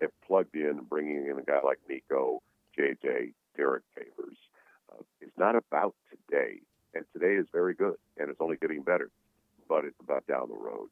It 0.00 0.12
plugged 0.26 0.54
in, 0.54 0.66
and 0.66 0.88
bringing 0.88 1.26
in 1.26 1.38
a 1.38 1.42
guy 1.42 1.60
like 1.64 1.78
Nico, 1.88 2.42
JJ, 2.78 3.32
Derrick 3.56 3.82
Favors. 3.94 4.36
Uh, 4.92 5.02
it's 5.22 5.36
not 5.38 5.56
about 5.56 5.94
today, 6.10 6.60
and 6.94 7.04
today 7.14 7.34
is 7.34 7.46
very 7.50 7.72
good, 7.72 7.96
and 8.18 8.28
it's 8.28 8.40
only 8.40 8.56
getting 8.56 8.82
better 8.82 9.10
but 9.68 9.84
it's 9.84 10.00
about 10.00 10.26
down 10.26 10.48
the 10.48 10.56
road. 10.56 10.88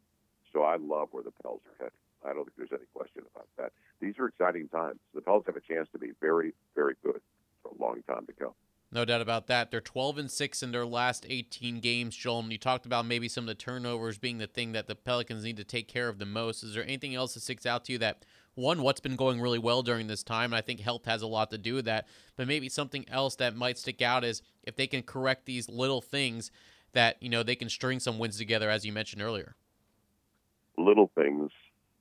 So 0.53 0.63
I 0.63 0.77
love 0.77 1.09
where 1.11 1.23
the 1.23 1.33
Pels 1.43 1.61
are 1.67 1.85
headed. 1.85 1.93
I 2.25 2.33
don't 2.33 2.45
think 2.45 2.57
there's 2.57 2.73
any 2.73 2.87
question 2.95 3.23
about 3.35 3.49
that. 3.57 3.73
These 4.01 4.19
are 4.19 4.27
exciting 4.27 4.69
times. 4.69 4.99
The 5.15 5.21
Pels 5.21 5.45
have 5.47 5.57
a 5.57 5.61
chance 5.61 5.89
to 5.93 5.99
be 5.99 6.13
very, 6.21 6.55
very 6.75 6.95
good 7.03 7.21
for 7.63 7.71
a 7.77 7.83
long 7.83 8.03
time 8.09 8.27
to 8.27 8.33
come. 8.33 8.53
No 8.93 9.05
doubt 9.05 9.21
about 9.21 9.49
that. 9.49 9.71
They're 9.71 9.81
12 9.81 10.19
and 10.19 10.31
6 10.31 10.63
in 10.63 10.71
their 10.71 10.87
last 10.87 11.27
18 11.29 11.81
games, 11.81 12.17
Joel. 12.17 12.41
And 12.41 12.53
you 12.53 12.59
talked 12.59 12.87
about 12.87 13.05
maybe 13.05 13.29
some 13.29 13.45
of 13.45 13.49
the 13.49 13.55
turnovers 13.55 14.17
being 14.17 14.39
the 14.39 14.47
thing 14.47 14.73
that 14.73 14.87
the 14.87 14.95
Pelicans 14.95 15.45
need 15.45 15.57
to 15.57 15.65
take 15.65 15.89
care 15.89 16.09
of 16.09 16.19
the 16.19 16.27
most. 16.27 16.63
Is 16.63 16.75
there 16.75 16.85
anything 16.85 17.15
else 17.15 17.35
that 17.35 17.41
sticks 17.41 17.67
out 17.67 17.85
to 17.87 17.93
you 17.93 17.99
that, 17.99 18.25
one, 18.55 18.83
what's 18.83 19.01
been 19.01 19.17
going 19.17 19.41
really 19.41 19.59
well 19.59 19.83
during 19.83 20.07
this 20.07 20.23
time? 20.23 20.53
And 20.53 20.59
I 20.59 20.61
think 20.61 20.81
health 20.81 21.05
has 21.05 21.21
a 21.21 21.27
lot 21.27 21.51
to 21.51 21.59
do 21.59 21.75
with 21.75 21.85
that. 21.87 22.07
But 22.37 22.47
maybe 22.47 22.69
something 22.69 23.05
else 23.09 23.35
that 23.37 23.57
might 23.57 23.77
stick 23.77 24.01
out 24.01 24.25
is 24.25 24.41
if 24.63 24.77
they 24.77 24.87
can 24.87 25.03
correct 25.03 25.47
these 25.47 25.69
little 25.69 26.01
things 26.01 26.51
that 26.97 27.23
you 27.23 27.29
know 27.29 27.43
they 27.43 27.55
can 27.55 27.69
string 27.69 28.01
some 28.01 28.19
wins 28.19 28.39
together, 28.39 28.71
as 28.71 28.85
you 28.85 28.93
mentioned 28.93 29.23
earlier. 29.23 29.55
Little 30.79 31.11
things 31.15 31.51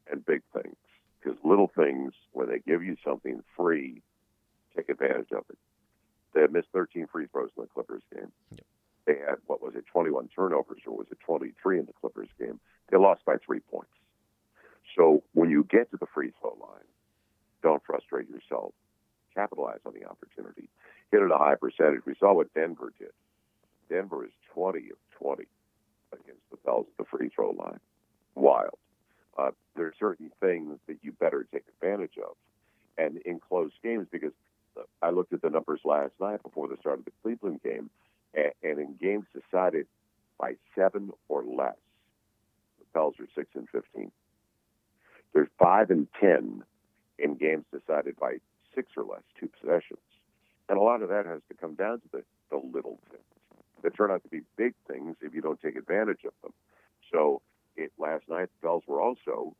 and 0.10 0.26
big 0.26 0.42
things, 0.54 0.76
because 1.22 1.38
little 1.44 1.72
things 1.76 2.14
when 2.32 2.48
they 2.48 2.60
give 2.60 2.82
you 2.82 2.96
something 3.04 3.42
free, 3.56 4.02
take 4.76 4.90
advantage 4.90 5.32
of 5.32 5.44
it. 5.50 5.58
They 6.34 6.42
had 6.42 6.52
missed 6.52 6.68
13 6.74 7.08
free 7.12 7.28
throws 7.32 7.50
in 7.58 7.64
the 7.64 7.68
Clippers 7.68 8.04
game. 8.14 8.32
Yep. 8.52 8.62
They 9.06 9.14
had 9.20 9.36
what 9.48 9.62
was 9.62 9.76
it, 9.76 9.86
21 9.92 10.30
turnovers, 10.36 10.82
or 10.88 10.98
was 10.98 11.08
it 11.12 11.20
23 11.26 11.80
in 11.80 11.86
the 11.86 11.94
Clippers 11.94 12.30
game? 12.40 12.60
They 12.90 12.98
lost 12.98 13.24
by 13.26 13.36
three 13.46 13.60
points. 13.60 13.92
So 14.96 15.24
when 15.34 15.50
you 15.50 15.66
get 15.70 15.92
to 15.92 15.98
the 15.98 16.08
free 16.14 16.32
throw 16.40 16.52
line, 16.62 16.88
don't 17.62 17.84
frustrate 17.86 18.30
yourself. 18.30 18.74
Capitalize 19.34 19.80
on 19.86 19.94
the 19.94 20.08
opportunity. 20.10 20.70
Hit 21.12 21.22
at 21.22 21.32
a 21.32 21.38
high 21.38 21.56
percentage. 21.56 22.06
We 22.06 22.16
saw 22.20 22.34
what 22.34 22.54
Denver 22.54 22.94
did. 22.98 23.12
Denver 23.90 24.26
is 24.26 24.32
20 24.54 24.90
of 24.92 24.98
20 25.20 25.46
against 26.14 26.50
the 26.52 26.58
Pels 26.58 26.86
at 26.88 26.98
the 26.98 27.10
free 27.10 27.30
throw 27.30 27.52
line. 27.52 27.80
Wild. 28.36 28.78
Uh, 29.38 29.52
there 29.76 29.88
are 29.88 29.94
certain 30.00 30.32
things 30.40 30.78
that 30.88 30.98
you 31.02 31.12
better 31.12 31.46
take 31.54 31.64
advantage 31.68 32.18
of. 32.18 32.36
And 32.98 33.18
in 33.26 33.40
close 33.40 33.72
games, 33.84 34.08
because 34.12 34.32
I 35.02 35.10
looked 35.10 35.34
at 35.34 35.42
the 35.42 35.50
numbers 35.50 35.82
last 35.84 36.14
night 36.20 36.42
before 36.44 36.68
the 36.68 36.78
start 36.78 37.00
of 37.00 37.06
the 37.06 37.12
Cleveland 37.22 37.62
game, 37.64 37.90
and, 38.34 38.80
in 38.80 38.96
games 39.02 39.26
decided 39.34 39.88
by 40.40 40.56
seven 40.76 41.12
or 41.30 41.44
less, 41.44 41.76
the 42.80 42.86
Pels 42.94 43.16
are 43.20 43.28
6 43.36 43.50
and 43.56 43.70
15. 43.70 44.12
They're 45.34 45.50
5 45.60 45.92
and 45.92 46.08
10 46.20 46.64
in 47.20 47.36
games 47.36 47.66
decided 47.72 48.18
by 48.18 48.38
six 48.74 48.90
or 48.98 49.04
less, 49.04 49.22
two 49.40 49.50
possessions. 49.60 50.00
And 50.68 50.78
a 50.78 50.82
lot 50.82 51.02
of 51.02 51.10
that 51.10 51.26
has 51.26 51.42
to 51.50 51.54
come 51.56 51.76
down 51.76 52.02
to 52.02 52.08
the, 52.12 52.24
the 52.50 52.58
little 52.58 53.00
things 53.10 53.24
that 53.86 53.96
turn 53.96 54.12
out 54.12 54.24
to 54.24 54.30
be 54.30 54.42
big 54.58 54.74
things 54.88 55.16
if 55.22 55.34
you 55.34 55.42
don't 55.42 55.62
take 55.62 55.76
advantage 55.76 56.26
of 56.26 56.34
them. 56.42 56.52
So 57.14 57.42
it, 57.78 57.92
last 58.00 58.24
night, 58.28 58.50
the 58.60 58.68
Pels 58.68 58.84
were 58.88 59.00
also 59.00 59.56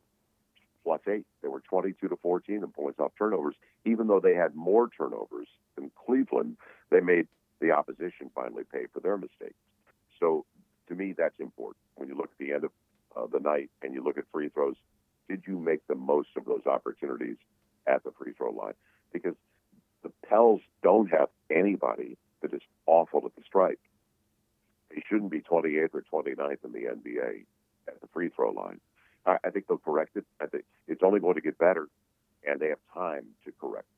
plus 0.82 1.00
eight. 1.08 1.24
They 1.42 1.48
were 1.48 1.60
22 1.60 2.08
to 2.08 2.16
14 2.16 2.56
in 2.56 2.66
points 2.68 2.98
off 2.98 3.12
turnovers. 3.16 3.54
Even 3.84 4.08
though 4.08 4.20
they 4.20 4.34
had 4.34 4.54
more 4.56 4.88
turnovers 4.88 5.46
than 5.76 5.92
Cleveland, 6.04 6.56
they 6.90 7.00
made 7.00 7.28
the 7.60 7.70
opposition 7.70 8.30
finally 8.34 8.64
pay 8.70 8.86
for 8.92 8.98
their 8.98 9.16
mistakes. 9.16 9.54
So 10.18 10.44
to 10.88 10.94
me, 10.94 11.14
that's 11.16 11.38
important. 11.38 11.76
When 11.94 12.08
you 12.08 12.16
look 12.16 12.30
at 12.32 12.38
the 12.38 12.52
end 12.52 12.64
of 12.64 12.70
uh, 13.16 13.26
the 13.32 13.40
night 13.40 13.70
and 13.80 13.94
you 13.94 14.02
look 14.02 14.18
at 14.18 14.24
free 14.32 14.48
throws, 14.48 14.74
did 15.28 15.44
you 15.46 15.58
make 15.58 15.86
the 15.86 15.94
most 15.94 16.30
of 16.36 16.44
those 16.44 16.66
opportunities 16.66 17.36
at 17.86 18.02
the 18.02 18.10
free 18.10 18.32
throw 18.32 18.50
line? 18.50 18.74
Because 19.12 19.34
the 20.02 20.10
Pels 20.28 20.60
don't 20.82 21.10
have 21.10 21.28
anybody 21.48 22.16
that 22.42 22.52
is 22.52 22.62
awful 22.86 23.22
at 23.24 23.34
the 23.36 23.42
stripe. 23.46 23.78
They 24.96 25.02
shouldn't 25.06 25.30
be 25.30 25.42
28th 25.42 25.90
or 25.92 26.04
29th 26.10 26.64
in 26.64 26.72
the 26.72 26.88
NBA 26.88 27.44
at 27.86 28.00
the 28.00 28.06
free 28.14 28.30
throw 28.34 28.50
line. 28.50 28.80
I, 29.26 29.36
I 29.44 29.50
think 29.50 29.66
they'll 29.68 29.76
correct 29.76 30.16
it. 30.16 30.24
I 30.40 30.46
think 30.46 30.64
it's 30.88 31.02
only 31.04 31.20
going 31.20 31.34
to 31.34 31.42
get 31.42 31.58
better, 31.58 31.88
and 32.48 32.58
they 32.58 32.68
have 32.68 32.78
time 32.94 33.26
to 33.44 33.52
correct 33.60 33.88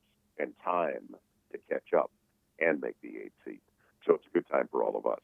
and 0.40 0.52
time 0.64 1.14
to 1.52 1.58
catch 1.70 1.94
up 1.96 2.10
and 2.58 2.80
make 2.80 2.96
the 3.00 3.10
eight 3.24 3.32
seed. 3.44 3.60
So 4.04 4.14
it's 4.14 4.26
a 4.26 4.30
good 4.30 4.48
time 4.50 4.68
for 4.72 4.82
all 4.82 4.96
of 4.96 5.06
us. 5.06 5.20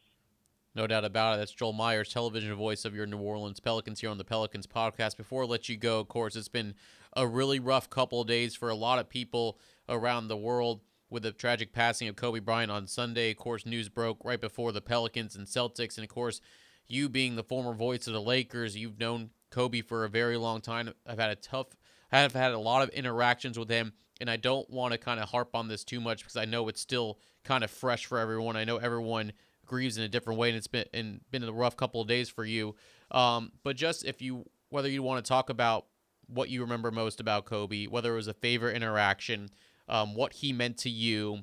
No 0.77 0.87
doubt 0.87 1.05
about 1.05 1.35
it. 1.35 1.39
That's 1.39 1.53
Joel 1.53 1.73
Meyers, 1.73 2.13
television 2.13 2.55
voice 2.55 2.85
of 2.85 2.95
your 2.95 3.07
New 3.07 3.19
Orleans 3.19 3.59
Pelicans 3.59 4.01
here 4.01 4.11
on 4.11 4.19
the 4.19 4.25
Pelicans 4.25 4.69
podcast. 4.69 5.17
Before 5.17 5.43
I 5.43 5.47
let 5.47 5.69
you 5.69 5.77
go, 5.77 5.99
of 5.99 6.07
course, 6.07 6.37
it's 6.37 6.49
been 6.49 6.75
a 7.17 7.27
really 7.27 7.59
rough 7.59 7.91
couple 7.91 8.21
of 8.21 8.29
days 8.29 8.55
for 8.55 8.71
a 8.71 8.75
lot 8.77 9.01
of 9.01 9.09
people 9.09 9.59
around 9.89 10.29
the 10.29 10.37
world 10.37 10.83
with 11.11 11.23
the 11.23 11.33
tragic 11.33 11.73
passing 11.73 12.09
of 12.09 12.17
Kobe 12.17 12.41
Bryant 12.41 12.71
on 12.71 12.87
Sunday. 12.87 13.31
Of 13.31 13.37
course, 13.37 13.67
news 13.67 13.89
broke 13.89 14.19
right 14.25 14.41
before 14.41 14.73
the 14.73 14.81
Pelicans 14.81 15.37
and 15.37 15.47
Celtics. 15.47 15.97
And 15.97 16.05
of 16.05 16.09
course, 16.09 16.41
you 16.87 17.09
being 17.09 17.37
the 17.37 17.45
former 17.45 17.73
voice 17.73 18.07
of 18.07 18.13
the 18.13 18.21
Lakers, 18.21 18.77
you've 18.77 18.99
known 18.99 19.31
Kobe 19.51 19.81
for 19.81 20.05
a 20.05 20.09
very 20.09 20.37
long 20.37 20.61
time. 20.61 20.93
I've 21.07 21.19
had 21.19 21.31
a 21.31 21.37
tough, 21.37 21.69
I've 22.11 22.33
had 22.33 22.53
a 22.53 22.59
lot 22.59 22.83
of 22.83 22.89
interactions 22.91 23.59
with 23.59 23.71
him, 23.71 23.93
and 24.21 24.31
I 24.31 24.37
don't 24.37 24.69
want 24.69 24.93
to 24.93 24.99
kind 24.99 25.21
of 25.21 25.29
harp 25.31 25.55
on 25.55 25.69
this 25.69 25.85
too 25.85 26.01
much 26.01 26.19
because 26.19 26.37
I 26.37 26.45
know 26.45 26.69
it's 26.69 26.81
still 26.81 27.19
kind 27.45 27.65
of 27.65 27.71
fresh 27.71 28.07
for 28.07 28.19
everyone. 28.19 28.57
I 28.57 28.65
know 28.65 28.79
everyone 28.79 29.33
grieves 29.67 29.97
in 29.97 30.05
a 30.05 30.09
different 30.09 30.39
way, 30.39 30.49
and 30.49 30.57
it's 30.57 30.67
been 30.67 30.87
and 30.93 31.21
been 31.31 31.45
a 31.45 31.53
rough 31.53 31.77
couple 31.77 32.01
of 32.01 32.09
days 32.09 32.29
for 32.29 32.45
you. 32.45 32.75
Um, 33.11 33.53
but 33.63 33.77
just 33.77 34.05
if 34.05 34.21
you 34.21 34.45
whether 34.71 34.89
you 34.89 35.03
want 35.03 35.25
to 35.25 35.29
talk 35.29 35.51
about 35.51 35.87
what 36.27 36.49
you 36.49 36.63
remember 36.63 36.91
most 36.91 37.21
about 37.21 37.45
Kobe, 37.45 37.87
whether 37.87 38.13
it 38.13 38.17
was 38.17 38.29
a 38.29 38.35
favorite 38.35 38.77
interaction, 38.77 39.51
um, 39.89 40.15
what 40.15 40.33
he 40.33 40.53
meant 40.53 40.79
to 40.79 40.91
you, 40.91 41.41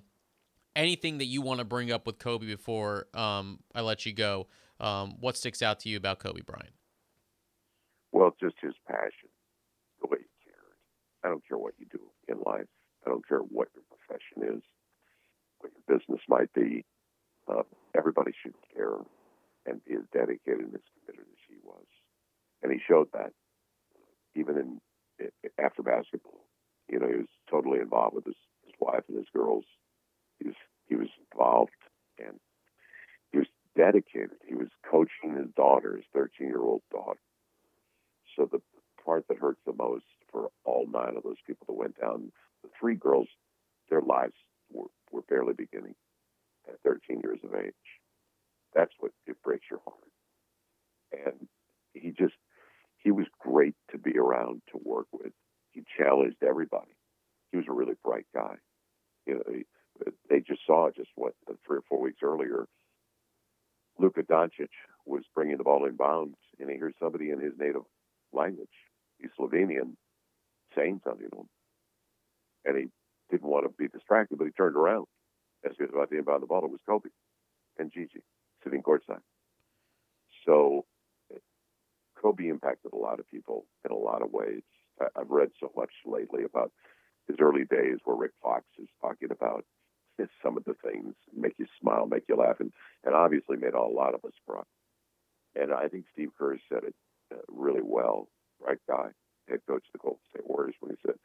anything 0.75 1.17
that 1.19 1.25
you 1.25 1.41
want 1.41 1.59
to 1.59 1.65
bring 1.65 1.91
up 1.91 2.05
with 2.05 2.19
Kobe 2.19 2.45
before 2.45 3.07
um, 3.13 3.59
I 3.75 3.81
let 3.81 4.05
you 4.05 4.13
go. 4.13 4.47
Um, 4.79 5.15
what 5.19 5.37
sticks 5.37 5.61
out 5.61 5.79
to 5.81 5.89
you 5.89 5.97
about 5.97 6.19
Kobe 6.19 6.41
Bryant? 6.41 6.73
Well, 8.11 8.35
just 8.41 8.55
his 8.61 8.73
passion, 8.87 9.29
the 10.01 10.07
way 10.07 10.17
he 10.19 10.49
cared. 10.49 10.75
I 11.23 11.29
don't 11.29 11.47
care 11.47 11.57
what 11.57 11.73
you 11.77 11.85
do 11.91 12.01
in 12.27 12.39
life. 12.45 12.67
I 13.05 13.09
don't 13.09 13.27
care 13.27 13.39
what 13.39 13.69
your 13.73 13.83
profession 13.89 14.57
is, 14.57 14.63
what 15.59 15.71
your 15.71 15.97
business 15.97 16.21
might 16.27 16.51
be. 16.53 16.83
Uh, 17.47 17.63
everybody 17.95 18.31
should 18.41 18.55
care 18.73 18.97
and 19.65 19.83
be 19.85 19.93
as 19.93 20.03
dedicated 20.11 20.65
and 20.65 20.75
as 20.75 20.81
committed 20.97 21.25
as 21.29 21.41
he 21.47 21.55
was. 21.63 21.85
And 22.63 22.71
he 22.71 22.79
showed 22.87 23.07
that 23.13 23.33
even 24.35 24.57
in 24.57 24.81
after 25.59 25.83
basketball. 25.83 26.45
You 26.89 26.99
know, 26.99 27.07
he 27.07 27.17
was 27.17 27.33
totally 27.51 27.79
involved 27.79 28.15
with 28.15 28.25
his, 28.25 28.35
his 28.65 28.73
wife 28.79 29.03
and 29.07 29.17
his 29.17 29.27
girls. 29.35 29.65
He 30.39 30.47
was 30.47 30.55
he 30.87 30.95
was 30.95 31.09
involved 31.31 31.71
and 32.17 32.39
he 33.31 33.37
was 33.37 33.47
dedicated. 33.77 34.37
He 34.47 34.55
was 34.55 34.67
coaching 34.89 35.37
his 35.37 35.47
daughter, 35.55 35.95
his 35.95 36.05
13 36.13 36.47
year 36.47 36.61
old 36.61 36.81
daughter. 36.91 37.19
So 38.35 38.47
the 38.51 38.61
part 39.03 39.25
that 39.27 39.37
hurts 39.37 39.61
the 39.65 39.73
most 39.73 40.05
for 40.31 40.49
all 40.63 40.87
nine 40.91 41.15
of 41.17 41.23
those 41.23 41.41
people 41.45 41.65
that 41.67 41.73
went 41.73 41.99
down, 41.99 42.31
the 42.63 42.69
three 42.79 42.95
girls, 42.95 43.27
their 43.89 44.01
lives 44.01 44.33
were, 44.71 44.87
were 45.11 45.23
barely 45.23 45.53
beginning 45.53 45.95
at 46.67 46.79
13 46.83 47.21
years 47.23 47.39
of 47.43 47.55
age. 47.55 47.73
That's 48.73 48.93
what 48.99 49.11
it 49.27 49.41
breaks 49.43 49.65
your 49.69 49.81
heart. 49.83 49.97
And 51.11 51.47
he 51.93 52.11
just, 52.11 52.35
he 52.97 53.11
was 53.11 53.25
great 53.39 53.75
to 53.91 53.97
be 53.97 54.17
around 54.17 54.61
to 54.71 54.79
work 54.83 55.07
with. 55.11 55.33
He 55.71 55.83
challenged 55.97 56.37
everybody. 56.41 56.91
He 57.51 57.57
was 57.57 57.65
a 57.69 57.73
really 57.73 57.95
bright 58.03 58.25
guy. 58.33 58.55
You 59.25 59.35
know, 59.35 60.11
they 60.29 60.39
just 60.39 60.61
saw 60.65 60.89
just 60.95 61.09
what 61.15 61.33
three 61.65 61.77
or 61.77 61.83
four 61.87 62.01
weeks 62.01 62.19
earlier. 62.23 62.65
Luka 63.99 64.23
Doncic 64.23 64.69
was 65.05 65.23
bringing 65.35 65.57
the 65.57 65.63
ball 65.63 65.85
in 65.85 65.95
bounds, 65.95 66.37
and 66.59 66.69
he 66.69 66.77
hears 66.77 66.95
somebody 66.99 67.29
in 67.29 67.39
his 67.39 67.53
native 67.59 67.83
language, 68.33 68.69
he's 69.19 69.29
Slovenian, 69.39 69.95
saying 70.75 71.01
something 71.03 71.29
to 71.29 71.37
him, 71.39 71.49
and 72.65 72.77
he 72.77 72.85
didn't 73.29 73.49
want 73.49 73.65
to 73.65 73.73
be 73.77 73.87
distracted, 73.89 74.37
but 74.37 74.45
he 74.45 74.51
turned 74.51 74.75
around 74.75 75.05
as 75.65 75.73
he 75.77 75.83
was 75.83 75.91
about 75.93 76.09
to 76.09 76.17
inbound 76.17 76.41
the 76.41 76.47
ball. 76.47 76.63
It 76.65 76.71
was 76.71 76.79
Kobe 76.87 77.09
and 77.77 77.91
Gigi 77.91 78.23
sitting 78.63 78.81
courtside. 78.81 79.21
So 80.45 80.85
Kobe 82.19 82.47
impacted 82.47 82.93
a 82.93 82.97
lot 82.97 83.19
of 83.19 83.27
people 83.27 83.65
in 83.85 83.91
a 83.91 83.97
lot 83.97 84.21
of 84.21 84.31
ways. 84.31 84.63
I've 85.15 85.29
read 85.29 85.49
so 85.59 85.71
much 85.75 85.91
lately 86.05 86.43
about 86.43 86.71
his 87.27 87.37
early 87.39 87.65
days 87.65 87.97
where 88.03 88.15
Rick 88.15 88.31
Fox 88.41 88.65
is 88.79 88.87
talking 89.01 89.29
about 89.31 89.65
some 90.43 90.57
of 90.57 90.65
the 90.65 90.75
things 90.83 91.13
make 91.35 91.53
you 91.57 91.65
smile, 91.79 92.05
make 92.05 92.23
you 92.27 92.35
laugh, 92.35 92.59
and, 92.59 92.71
and 93.03 93.15
obviously 93.15 93.57
made 93.57 93.73
a 93.73 93.81
lot 93.81 94.13
of 94.13 94.23
us 94.25 94.33
cry. 94.47 94.61
And 95.55 95.73
I 95.73 95.87
think 95.87 96.05
Steve 96.13 96.29
Kerr 96.37 96.57
said 96.69 96.83
it 96.83 96.95
uh, 97.33 97.37
really 97.47 97.81
well, 97.83 98.27
right 98.59 98.79
guy, 98.87 99.09
head 99.49 99.59
coach 99.67 99.83
of 99.87 99.93
the 99.93 99.99
Golden 99.99 100.19
State 100.29 100.47
Warriors, 100.47 100.75
when 100.79 100.91
he 100.91 100.97
said 101.05 101.15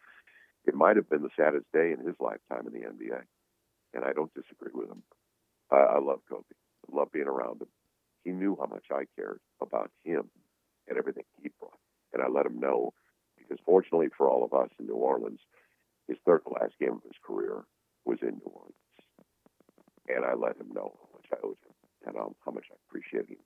it 0.67 0.75
might 0.75 0.97
have 0.97 1.09
been 1.09 1.23
the 1.23 1.31
saddest 1.37 1.67
day 1.73 1.93
in 1.93 2.05
his 2.05 2.17
lifetime 2.19 2.67
in 2.67 2.73
the 2.73 2.87
NBA. 2.87 3.21
And 3.95 4.05
I 4.05 4.13
don't 4.13 4.35
disagree 4.35 4.73
with 4.75 4.91
him. 4.91 5.03
I, 5.71 5.77
I 5.77 5.99
love 5.99 6.21
Kobe. 6.29 6.43
I 6.91 6.97
love 6.97 7.13
being 7.13 7.29
around 7.29 7.63
him. 7.63 7.69
He 8.25 8.33
knew 8.33 8.57
how 8.59 8.67
much 8.67 8.87
I 8.91 9.05
cared 9.17 9.39
about 9.61 9.91
him 10.05 10.29
and 10.89 10.99
everything 10.99 11.25
he 11.41 11.51
brought. 11.61 11.79
And 12.13 12.23
I 12.23 12.29
let 12.29 12.47
him 12.47 12.59
know 12.59 12.93
because 13.37 13.59
fortunately 13.65 14.09
for 14.17 14.29
all 14.29 14.45
of 14.45 14.53
us 14.53 14.71
in 14.79 14.87
New 14.87 14.95
Orleans, 14.95 15.41
his 16.09 16.19
third 16.25 16.43
to 16.45 16.55
last 16.55 16.75
game 16.81 16.93
of 16.93 17.03
his 17.03 17.19
career 17.25 17.65
was 18.05 18.19
in 18.23 18.29
New 18.29 18.53
Orleans. 18.53 18.75
And 20.09 20.25
I 20.25 20.35
let 20.35 20.57
him 20.57 20.69
know 20.73 20.95
how 21.01 21.09
much 21.15 21.27
I 21.33 21.37
owed 21.45 21.57
him 21.67 21.75
and 22.07 22.17
um, 22.17 22.35
how 22.45 22.53
much 22.53 22.67
I 22.71 22.77
appreciated 22.89 23.31
him. 23.31 23.37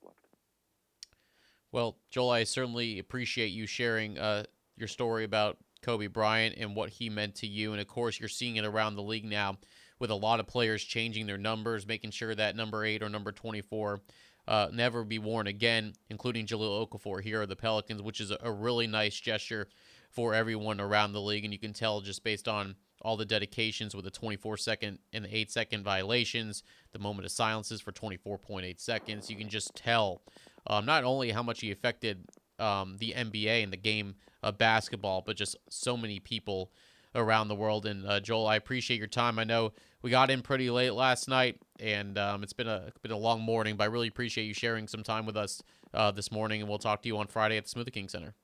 Well, 1.73 1.99
Joel, 2.11 2.31
I 2.31 2.45
certainly 2.45 2.99
appreciate 2.99 3.49
you 3.49 3.67
sharing 3.67 4.19
uh, 4.19 4.45
your 4.77 4.89
story 4.89 5.25
about 5.25 5.59
Kobe 5.83 6.09
Bryant 6.09 6.57
and 6.59 6.75
what 6.75 6.91
he 6.91 7.09
meant 7.09 7.37
to 7.37 7.47
you. 7.47 7.73
And 7.73 7.81
of 7.81 7.87
course, 7.87 8.19
you're 8.19 8.29
seeing 8.29 8.57
it 8.57 8.65
around 8.65 8.97
the 8.97 9.03
league 9.03 9.25
now 9.25 9.57
with 9.99 10.11
a 10.11 10.15
lot 10.15 10.41
of 10.41 10.47
players 10.47 10.83
changing 10.83 11.27
their 11.27 11.39
numbers, 11.39 11.87
making 11.87 12.11
sure 12.11 12.35
that 12.35 12.57
number 12.57 12.85
eight 12.85 13.03
or 13.03 13.09
number 13.09 13.33
24 13.33 14.01
uh, 14.49 14.69
never 14.73 15.05
be 15.05 15.19
worn 15.19 15.47
again, 15.47 15.93
including 16.09 16.47
Jahlil 16.47 16.89
Okafor 16.89 17.23
here 17.23 17.43
at 17.43 17.49
the 17.49 17.57
Pelicans, 17.57 18.03
which 18.03 18.21
is 18.21 18.31
a, 18.31 18.39
a 18.43 18.51
really 18.51 18.87
nice 18.87 19.19
gesture 19.21 19.69
for 20.11 20.35
everyone 20.35 20.81
around 20.81 21.13
the 21.13 21.21
league. 21.21 21.45
And 21.45 21.53
you 21.53 21.59
can 21.59 21.73
tell 21.73 22.01
just 22.01 22.25
based 22.25 22.49
on 22.49 22.77
all 23.03 23.17
the 23.17 23.25
dedications 23.25 23.95
with 23.95 24.05
the 24.05 24.11
24 24.11 24.57
second 24.57 24.99
and 25.13 25.25
the 25.25 25.37
8 25.37 25.51
second 25.51 25.85
violations, 25.85 26.63
the 26.93 26.99
moment 26.99 27.25
of 27.25 27.33
silences 27.33 27.81
for 27.81 27.93
24.8 27.93 28.79
seconds. 28.81 29.31
You 29.31 29.37
can 29.37 29.49
just 29.49 29.75
tell 29.75 30.23
um, 30.67 30.85
not 30.85 31.05
only 31.05 31.31
how 31.31 31.43
much 31.43 31.61
he 31.61 31.71
affected 31.71 32.27
um, 32.59 32.97
the 32.99 33.15
NBA 33.17 33.63
and 33.63 33.73
the 33.73 33.79
game 33.79 34.17
of 34.43 34.59
basketball, 34.59 35.23
but 35.25 35.37
just 35.37 35.57
so 35.69 35.97
many 35.97 36.21
people 36.21 36.71
around 37.15 37.49
the 37.49 37.55
world. 37.55 37.87
And 37.87 38.07
uh, 38.07 38.21
Joel, 38.21 38.47
I 38.47 38.57
appreciate 38.57 38.99
your 38.99 39.07
time. 39.07 39.39
I 39.39 39.45
know 39.45 39.73
we 40.03 40.11
got 40.11 40.31
in 40.31 40.43
pretty 40.43 40.71
late 40.71 40.93
last 40.93 41.29
night, 41.29 41.59
and 41.79 42.19
um, 42.19 42.43
it's 42.43 42.53
been 42.53 42.69
a 42.69 42.93
been 43.03 43.13
a 43.13 43.19
long 43.19 43.41
morning, 43.41 43.77
but 43.77 43.85
I 43.85 43.87
really 43.87 44.09
appreciate 44.09 44.45
you 44.45 44.55
sharing 44.55 44.89
some 44.89 45.03
time 45.03 45.27
with 45.27 45.37
us 45.37 45.63
uh, 45.95 46.11
this 46.11 46.31
morning. 46.31 46.61
And 46.61 46.69
we'll 46.69 46.79
talk 46.79 47.03
to 47.03 47.09
you 47.09 47.19
on 47.19 47.27
Friday 47.27 47.57
at 47.57 47.67
the 47.67 47.71
Smoothie 47.71 47.93
King 47.93 48.09
Center. 48.09 48.35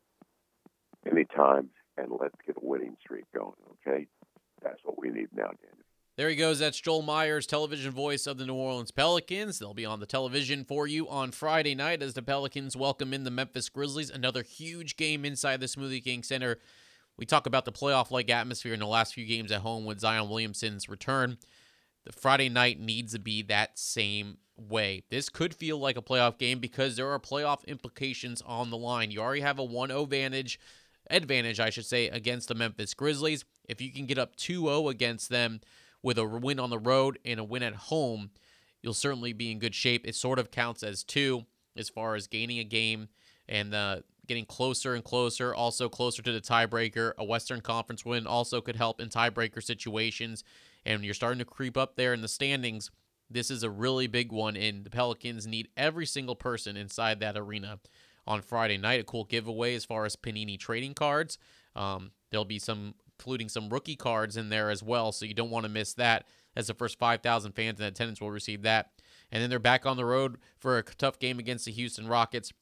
Anytime, 1.10 1.70
and 1.96 2.10
let's 2.20 2.34
get 2.46 2.56
a 2.56 2.60
winning 2.64 2.96
streak 3.00 3.24
going. 3.34 3.52
Okay, 3.86 4.06
that's 4.62 4.80
what 4.84 4.98
we 4.98 5.08
need 5.08 5.28
now, 5.34 5.46
Daniel. 5.46 5.86
There 6.16 6.30
he 6.30 6.36
goes. 6.36 6.58
That's 6.58 6.80
Joel 6.80 7.02
Meyers, 7.02 7.46
television 7.46 7.92
voice 7.92 8.26
of 8.26 8.38
the 8.38 8.46
New 8.46 8.54
Orleans 8.54 8.90
Pelicans. 8.90 9.58
They'll 9.58 9.74
be 9.74 9.84
on 9.84 10.00
the 10.00 10.06
television 10.06 10.64
for 10.64 10.86
you 10.86 11.06
on 11.08 11.30
Friday 11.30 11.74
night 11.74 12.02
as 12.02 12.14
the 12.14 12.22
Pelicans 12.22 12.74
welcome 12.74 13.12
in 13.12 13.24
the 13.24 13.30
Memphis 13.30 13.68
Grizzlies. 13.68 14.08
Another 14.08 14.42
huge 14.42 14.96
game 14.96 15.26
inside 15.26 15.60
the 15.60 15.66
Smoothie 15.66 16.02
King 16.02 16.22
Center. 16.22 16.58
We 17.18 17.26
talk 17.26 17.46
about 17.46 17.66
the 17.66 17.72
playoff 17.72 18.10
like 18.10 18.30
atmosphere 18.30 18.72
in 18.72 18.80
the 18.80 18.86
last 18.86 19.14
few 19.14 19.26
games 19.26 19.52
at 19.52 19.60
home 19.60 19.84
with 19.84 20.00
Zion 20.00 20.28
Williamson's 20.28 20.88
return. 20.88 21.36
The 22.04 22.12
Friday 22.12 22.48
night 22.48 22.80
needs 22.80 23.12
to 23.12 23.18
be 23.18 23.42
that 23.42 23.78
same 23.78 24.38
way. 24.56 25.02
This 25.10 25.28
could 25.28 25.54
feel 25.54 25.78
like 25.78 25.96
a 25.96 26.02
playoff 26.02 26.38
game 26.38 26.60
because 26.60 26.96
there 26.96 27.10
are 27.10 27.18
playoff 27.18 27.66
implications 27.66 28.42
on 28.42 28.70
the 28.70 28.76
line. 28.76 29.10
You 29.10 29.20
already 29.20 29.40
have 29.42 29.58
a 29.58 29.64
1 29.64 29.88
0 29.88 30.02
advantage, 30.02 30.58
advantage, 31.10 31.60
I 31.60 31.70
should 31.70 31.86
say, 31.86 32.08
against 32.08 32.48
the 32.48 32.54
Memphis 32.54 32.94
Grizzlies. 32.94 33.44
If 33.68 33.80
you 33.80 33.92
can 33.92 34.06
get 34.06 34.18
up 34.18 34.36
2 34.36 34.62
0 34.62 34.88
against 34.88 35.28
them, 35.28 35.60
with 36.06 36.18
a 36.18 36.24
win 36.24 36.60
on 36.60 36.70
the 36.70 36.78
road 36.78 37.18
and 37.24 37.40
a 37.40 37.44
win 37.44 37.64
at 37.64 37.74
home, 37.74 38.30
you'll 38.80 38.94
certainly 38.94 39.32
be 39.32 39.50
in 39.50 39.58
good 39.58 39.74
shape. 39.74 40.06
It 40.06 40.14
sort 40.14 40.38
of 40.38 40.52
counts 40.52 40.84
as 40.84 41.02
two 41.02 41.46
as 41.76 41.88
far 41.88 42.14
as 42.14 42.28
gaining 42.28 42.60
a 42.60 42.64
game 42.64 43.08
and 43.48 43.74
uh, 43.74 44.02
getting 44.28 44.44
closer 44.44 44.94
and 44.94 45.02
closer, 45.02 45.52
also 45.52 45.88
closer 45.88 46.22
to 46.22 46.30
the 46.30 46.40
tiebreaker. 46.40 47.12
A 47.18 47.24
Western 47.24 47.60
Conference 47.60 48.04
win 48.04 48.24
also 48.24 48.60
could 48.60 48.76
help 48.76 49.00
in 49.00 49.08
tiebreaker 49.08 49.60
situations. 49.60 50.44
And 50.84 51.04
you're 51.04 51.12
starting 51.12 51.40
to 51.40 51.44
creep 51.44 51.76
up 51.76 51.96
there 51.96 52.14
in 52.14 52.20
the 52.20 52.28
standings 52.28 52.92
This 53.28 53.50
is 53.50 53.64
a 53.64 53.70
really 53.70 54.06
big 54.06 54.30
one, 54.30 54.56
and 54.56 54.84
the 54.84 54.90
Pelicans 54.90 55.44
need 55.44 55.66
every 55.76 56.06
single 56.06 56.36
person 56.36 56.76
inside 56.76 57.18
that 57.18 57.36
arena 57.36 57.80
on 58.26 58.42
Friday 58.42 58.76
night. 58.76 59.00
A 59.00 59.04
cool 59.04 59.24
giveaway 59.24 59.74
as 59.74 59.84
far 59.84 60.04
as 60.04 60.16
Panini 60.16 60.58
trading 60.58 60.94
cards. 60.94 61.38
Um, 61.74 62.12
there'll 62.30 62.44
be 62.44 62.58
some, 62.58 62.94
including 63.18 63.48
some 63.48 63.68
rookie 63.68 63.96
cards 63.96 64.36
in 64.36 64.48
there 64.48 64.70
as 64.70 64.82
well, 64.82 65.12
so 65.12 65.26
you 65.26 65.34
don't 65.34 65.50
want 65.50 65.64
to 65.64 65.70
miss 65.70 65.94
that. 65.94 66.26
As 66.54 66.68
the 66.68 66.74
first 66.74 66.98
5,000 66.98 67.52
fans 67.52 67.80
in 67.80 67.86
attendance 67.86 68.20
will 68.20 68.30
receive 68.30 68.62
that. 68.62 68.90
And 69.30 69.42
then 69.42 69.50
they're 69.50 69.58
back 69.58 69.84
on 69.84 69.98
the 69.98 70.06
road 70.06 70.38
for 70.58 70.78
a 70.78 70.82
tough 70.82 71.18
game 71.18 71.38
against 71.38 71.66
the 71.66 71.72
Houston 71.72 72.08
Rockets. 72.08 72.52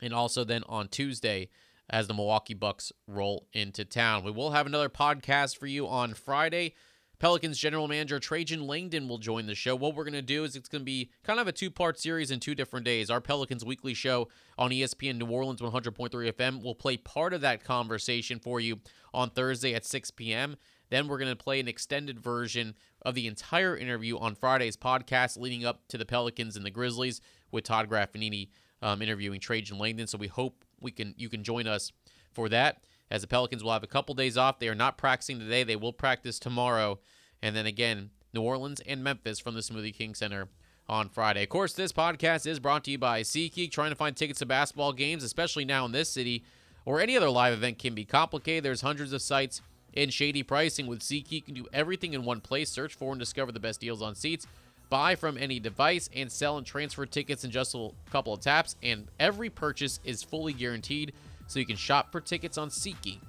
And 0.00 0.14
also 0.14 0.42
then 0.42 0.62
on 0.68 0.88
Tuesday, 0.88 1.50
as 1.88 2.08
the 2.08 2.14
Milwaukee 2.14 2.54
Bucks 2.54 2.92
roll 3.06 3.46
into 3.52 3.84
town. 3.84 4.24
We 4.24 4.30
will 4.30 4.50
have 4.52 4.66
another 4.66 4.88
podcast 4.88 5.56
for 5.56 5.66
you 5.66 5.86
on 5.86 6.14
Friday. 6.14 6.74
Pelicans 7.18 7.58
general 7.58 7.88
manager 7.88 8.18
Trajan 8.18 8.66
Langdon 8.66 9.08
will 9.08 9.18
join 9.18 9.46
the 9.46 9.54
show. 9.54 9.74
What 9.74 9.94
we're 9.94 10.04
going 10.04 10.12
to 10.14 10.22
do 10.22 10.44
is 10.44 10.54
it's 10.54 10.68
going 10.68 10.82
to 10.82 10.86
be 10.86 11.10
kind 11.22 11.40
of 11.40 11.48
a 11.48 11.52
two 11.52 11.70
part 11.70 11.98
series 11.98 12.30
in 12.30 12.40
two 12.40 12.54
different 12.54 12.84
days. 12.84 13.10
Our 13.10 13.20
Pelicans 13.20 13.64
weekly 13.64 13.94
show 13.94 14.28
on 14.58 14.70
ESPN 14.70 15.16
New 15.16 15.26
Orleans 15.26 15.60
100.3 15.60 16.10
FM 16.10 16.62
will 16.62 16.74
play 16.74 16.96
part 16.96 17.32
of 17.32 17.40
that 17.40 17.64
conversation 17.64 18.38
for 18.38 18.60
you 18.60 18.80
on 19.14 19.30
Thursday 19.30 19.74
at 19.74 19.86
6 19.86 20.10
p.m. 20.12 20.56
Then 20.90 21.08
we're 21.08 21.18
going 21.18 21.30
to 21.30 21.36
play 21.36 21.58
an 21.58 21.68
extended 21.68 22.20
version 22.20 22.74
of 23.02 23.14
the 23.14 23.26
entire 23.26 23.76
interview 23.76 24.18
on 24.18 24.34
Friday's 24.34 24.76
podcast 24.76 25.38
leading 25.38 25.64
up 25.64 25.88
to 25.88 25.98
the 25.98 26.06
Pelicans 26.06 26.56
and 26.56 26.66
the 26.66 26.70
Grizzlies 26.70 27.20
with 27.50 27.64
Todd 27.64 27.88
Graffagnini 27.88 28.50
um, 28.82 29.00
interviewing 29.00 29.40
Trajan 29.40 29.78
Langdon. 29.78 30.06
So 30.06 30.18
we 30.18 30.28
hope 30.28 30.64
we 30.80 30.90
can 30.90 31.14
you 31.16 31.28
can 31.28 31.42
join 31.42 31.66
us 31.66 31.92
for 32.32 32.48
that. 32.50 32.84
As 33.10 33.20
the 33.20 33.28
Pelicans 33.28 33.62
will 33.62 33.72
have 33.72 33.84
a 33.84 33.88
couple 33.88 34.14
days 34.14 34.36
off. 34.36 34.58
They 34.58 34.68
are 34.68 34.74
not 34.74 34.98
practicing 34.98 35.38
today. 35.38 35.62
They 35.62 35.76
will 35.76 35.92
practice 35.92 36.38
tomorrow. 36.38 36.98
And 37.42 37.54
then 37.54 37.66
again, 37.66 38.10
New 38.34 38.42
Orleans 38.42 38.80
and 38.80 39.04
Memphis 39.04 39.38
from 39.38 39.54
the 39.54 39.60
Smoothie 39.60 39.94
King 39.94 40.14
Center 40.14 40.48
on 40.88 41.08
Friday. 41.08 41.42
Of 41.42 41.48
course, 41.48 41.72
this 41.72 41.92
podcast 41.92 42.46
is 42.46 42.60
brought 42.60 42.84
to 42.84 42.90
you 42.90 42.98
by 42.98 43.22
SeatGeek. 43.22 43.70
Trying 43.70 43.90
to 43.90 43.96
find 43.96 44.16
tickets 44.16 44.40
to 44.40 44.46
basketball 44.46 44.92
games, 44.92 45.22
especially 45.22 45.64
now 45.64 45.84
in 45.84 45.92
this 45.92 46.08
city 46.08 46.44
or 46.84 47.00
any 47.00 47.16
other 47.16 47.30
live 47.30 47.54
event, 47.54 47.78
can 47.78 47.94
be 47.94 48.04
complicated. 48.04 48.64
There's 48.64 48.80
hundreds 48.80 49.12
of 49.12 49.22
sites 49.22 49.62
in 49.92 50.10
shady 50.10 50.42
pricing. 50.42 50.86
With 50.86 51.00
SeatGeek, 51.00 51.32
you 51.32 51.42
can 51.42 51.54
do 51.54 51.66
everything 51.72 52.12
in 52.12 52.24
one 52.24 52.40
place. 52.40 52.70
Search 52.70 52.94
for 52.94 53.12
and 53.12 53.18
discover 53.18 53.52
the 53.52 53.60
best 53.60 53.80
deals 53.80 54.02
on 54.02 54.14
seats. 54.14 54.46
Buy 54.88 55.16
from 55.16 55.36
any 55.36 55.58
device 55.58 56.08
and 56.14 56.30
sell 56.30 56.58
and 56.58 56.66
transfer 56.66 57.06
tickets 57.06 57.44
in 57.44 57.50
just 57.50 57.74
a 57.74 57.90
couple 58.10 58.32
of 58.32 58.40
taps. 58.40 58.76
And 58.82 59.08
every 59.18 59.50
purchase 59.50 59.98
is 60.04 60.22
fully 60.22 60.52
guaranteed 60.52 61.12
so 61.46 61.58
you 61.58 61.66
can 61.66 61.76
shop 61.76 62.12
for 62.12 62.20
tickets 62.20 62.58
on 62.58 62.70
SeatGeek 62.70 63.20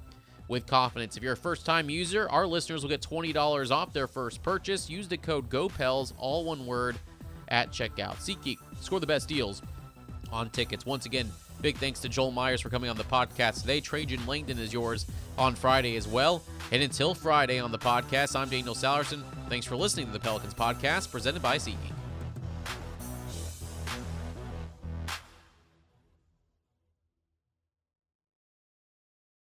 with 0.48 0.66
confidence. 0.66 1.18
If 1.18 1.24
you're 1.24 1.34
a 1.34 1.38
first 1.38 1.66
time 1.66 1.90
user, 1.90 2.30
our 2.30 2.48
listeners 2.48 2.82
will 2.82 2.90
get 2.90 3.02
$20 3.02 3.72
off 3.72 3.94
their 3.94 4.08
first 4.08 4.42
purchase. 4.44 4.90
Use 4.90 5.08
the 5.08 5.18
code 5.18 5.50
GOPELS, 5.50 6.14
all 6.18 6.46
one 6.46 6.66
word, 6.66 6.98
at 7.50 7.72
checkout. 7.72 8.18
SeatGeek, 8.18 8.58
score 8.82 9.00
the 9.00 9.08
best 9.08 9.28
deals 9.28 9.62
on 10.32 10.50
tickets. 10.50 10.86
Once 10.86 11.06
again, 11.06 11.32
big 11.62 11.78
thanks 11.78 12.00
to 12.02 12.10
Joel 12.10 12.32
Meyers 12.32 12.62
for 12.62 12.70
coming 12.70 12.90
on 12.90 12.98
the 12.98 13.04
podcast 13.04 13.62
today. 13.62 13.80
Trajan 13.80 14.26
Langdon 14.26 14.60
is 14.60 14.74
yours 14.74 15.06
on 15.38 15.56
Friday 15.56 15.96
as 15.96 16.08
well. 16.08 16.44
And 16.72 16.84
until 16.84 17.14
Friday 17.14 17.60
on 17.60 17.72
the 17.72 17.80
podcast, 17.80 18.36
I'm 18.36 18.50
Daniel 18.50 18.76
Sallerson. 18.76 19.24
Thanks 19.50 19.66
for 19.66 19.76
listening 19.76 20.08
to 20.08 20.12
the 20.12 20.20
Pelicans 20.20 20.54
podcast 20.54 21.12
presented 21.12 21.42
by 21.42 21.58
SeatGeek. 21.58 21.97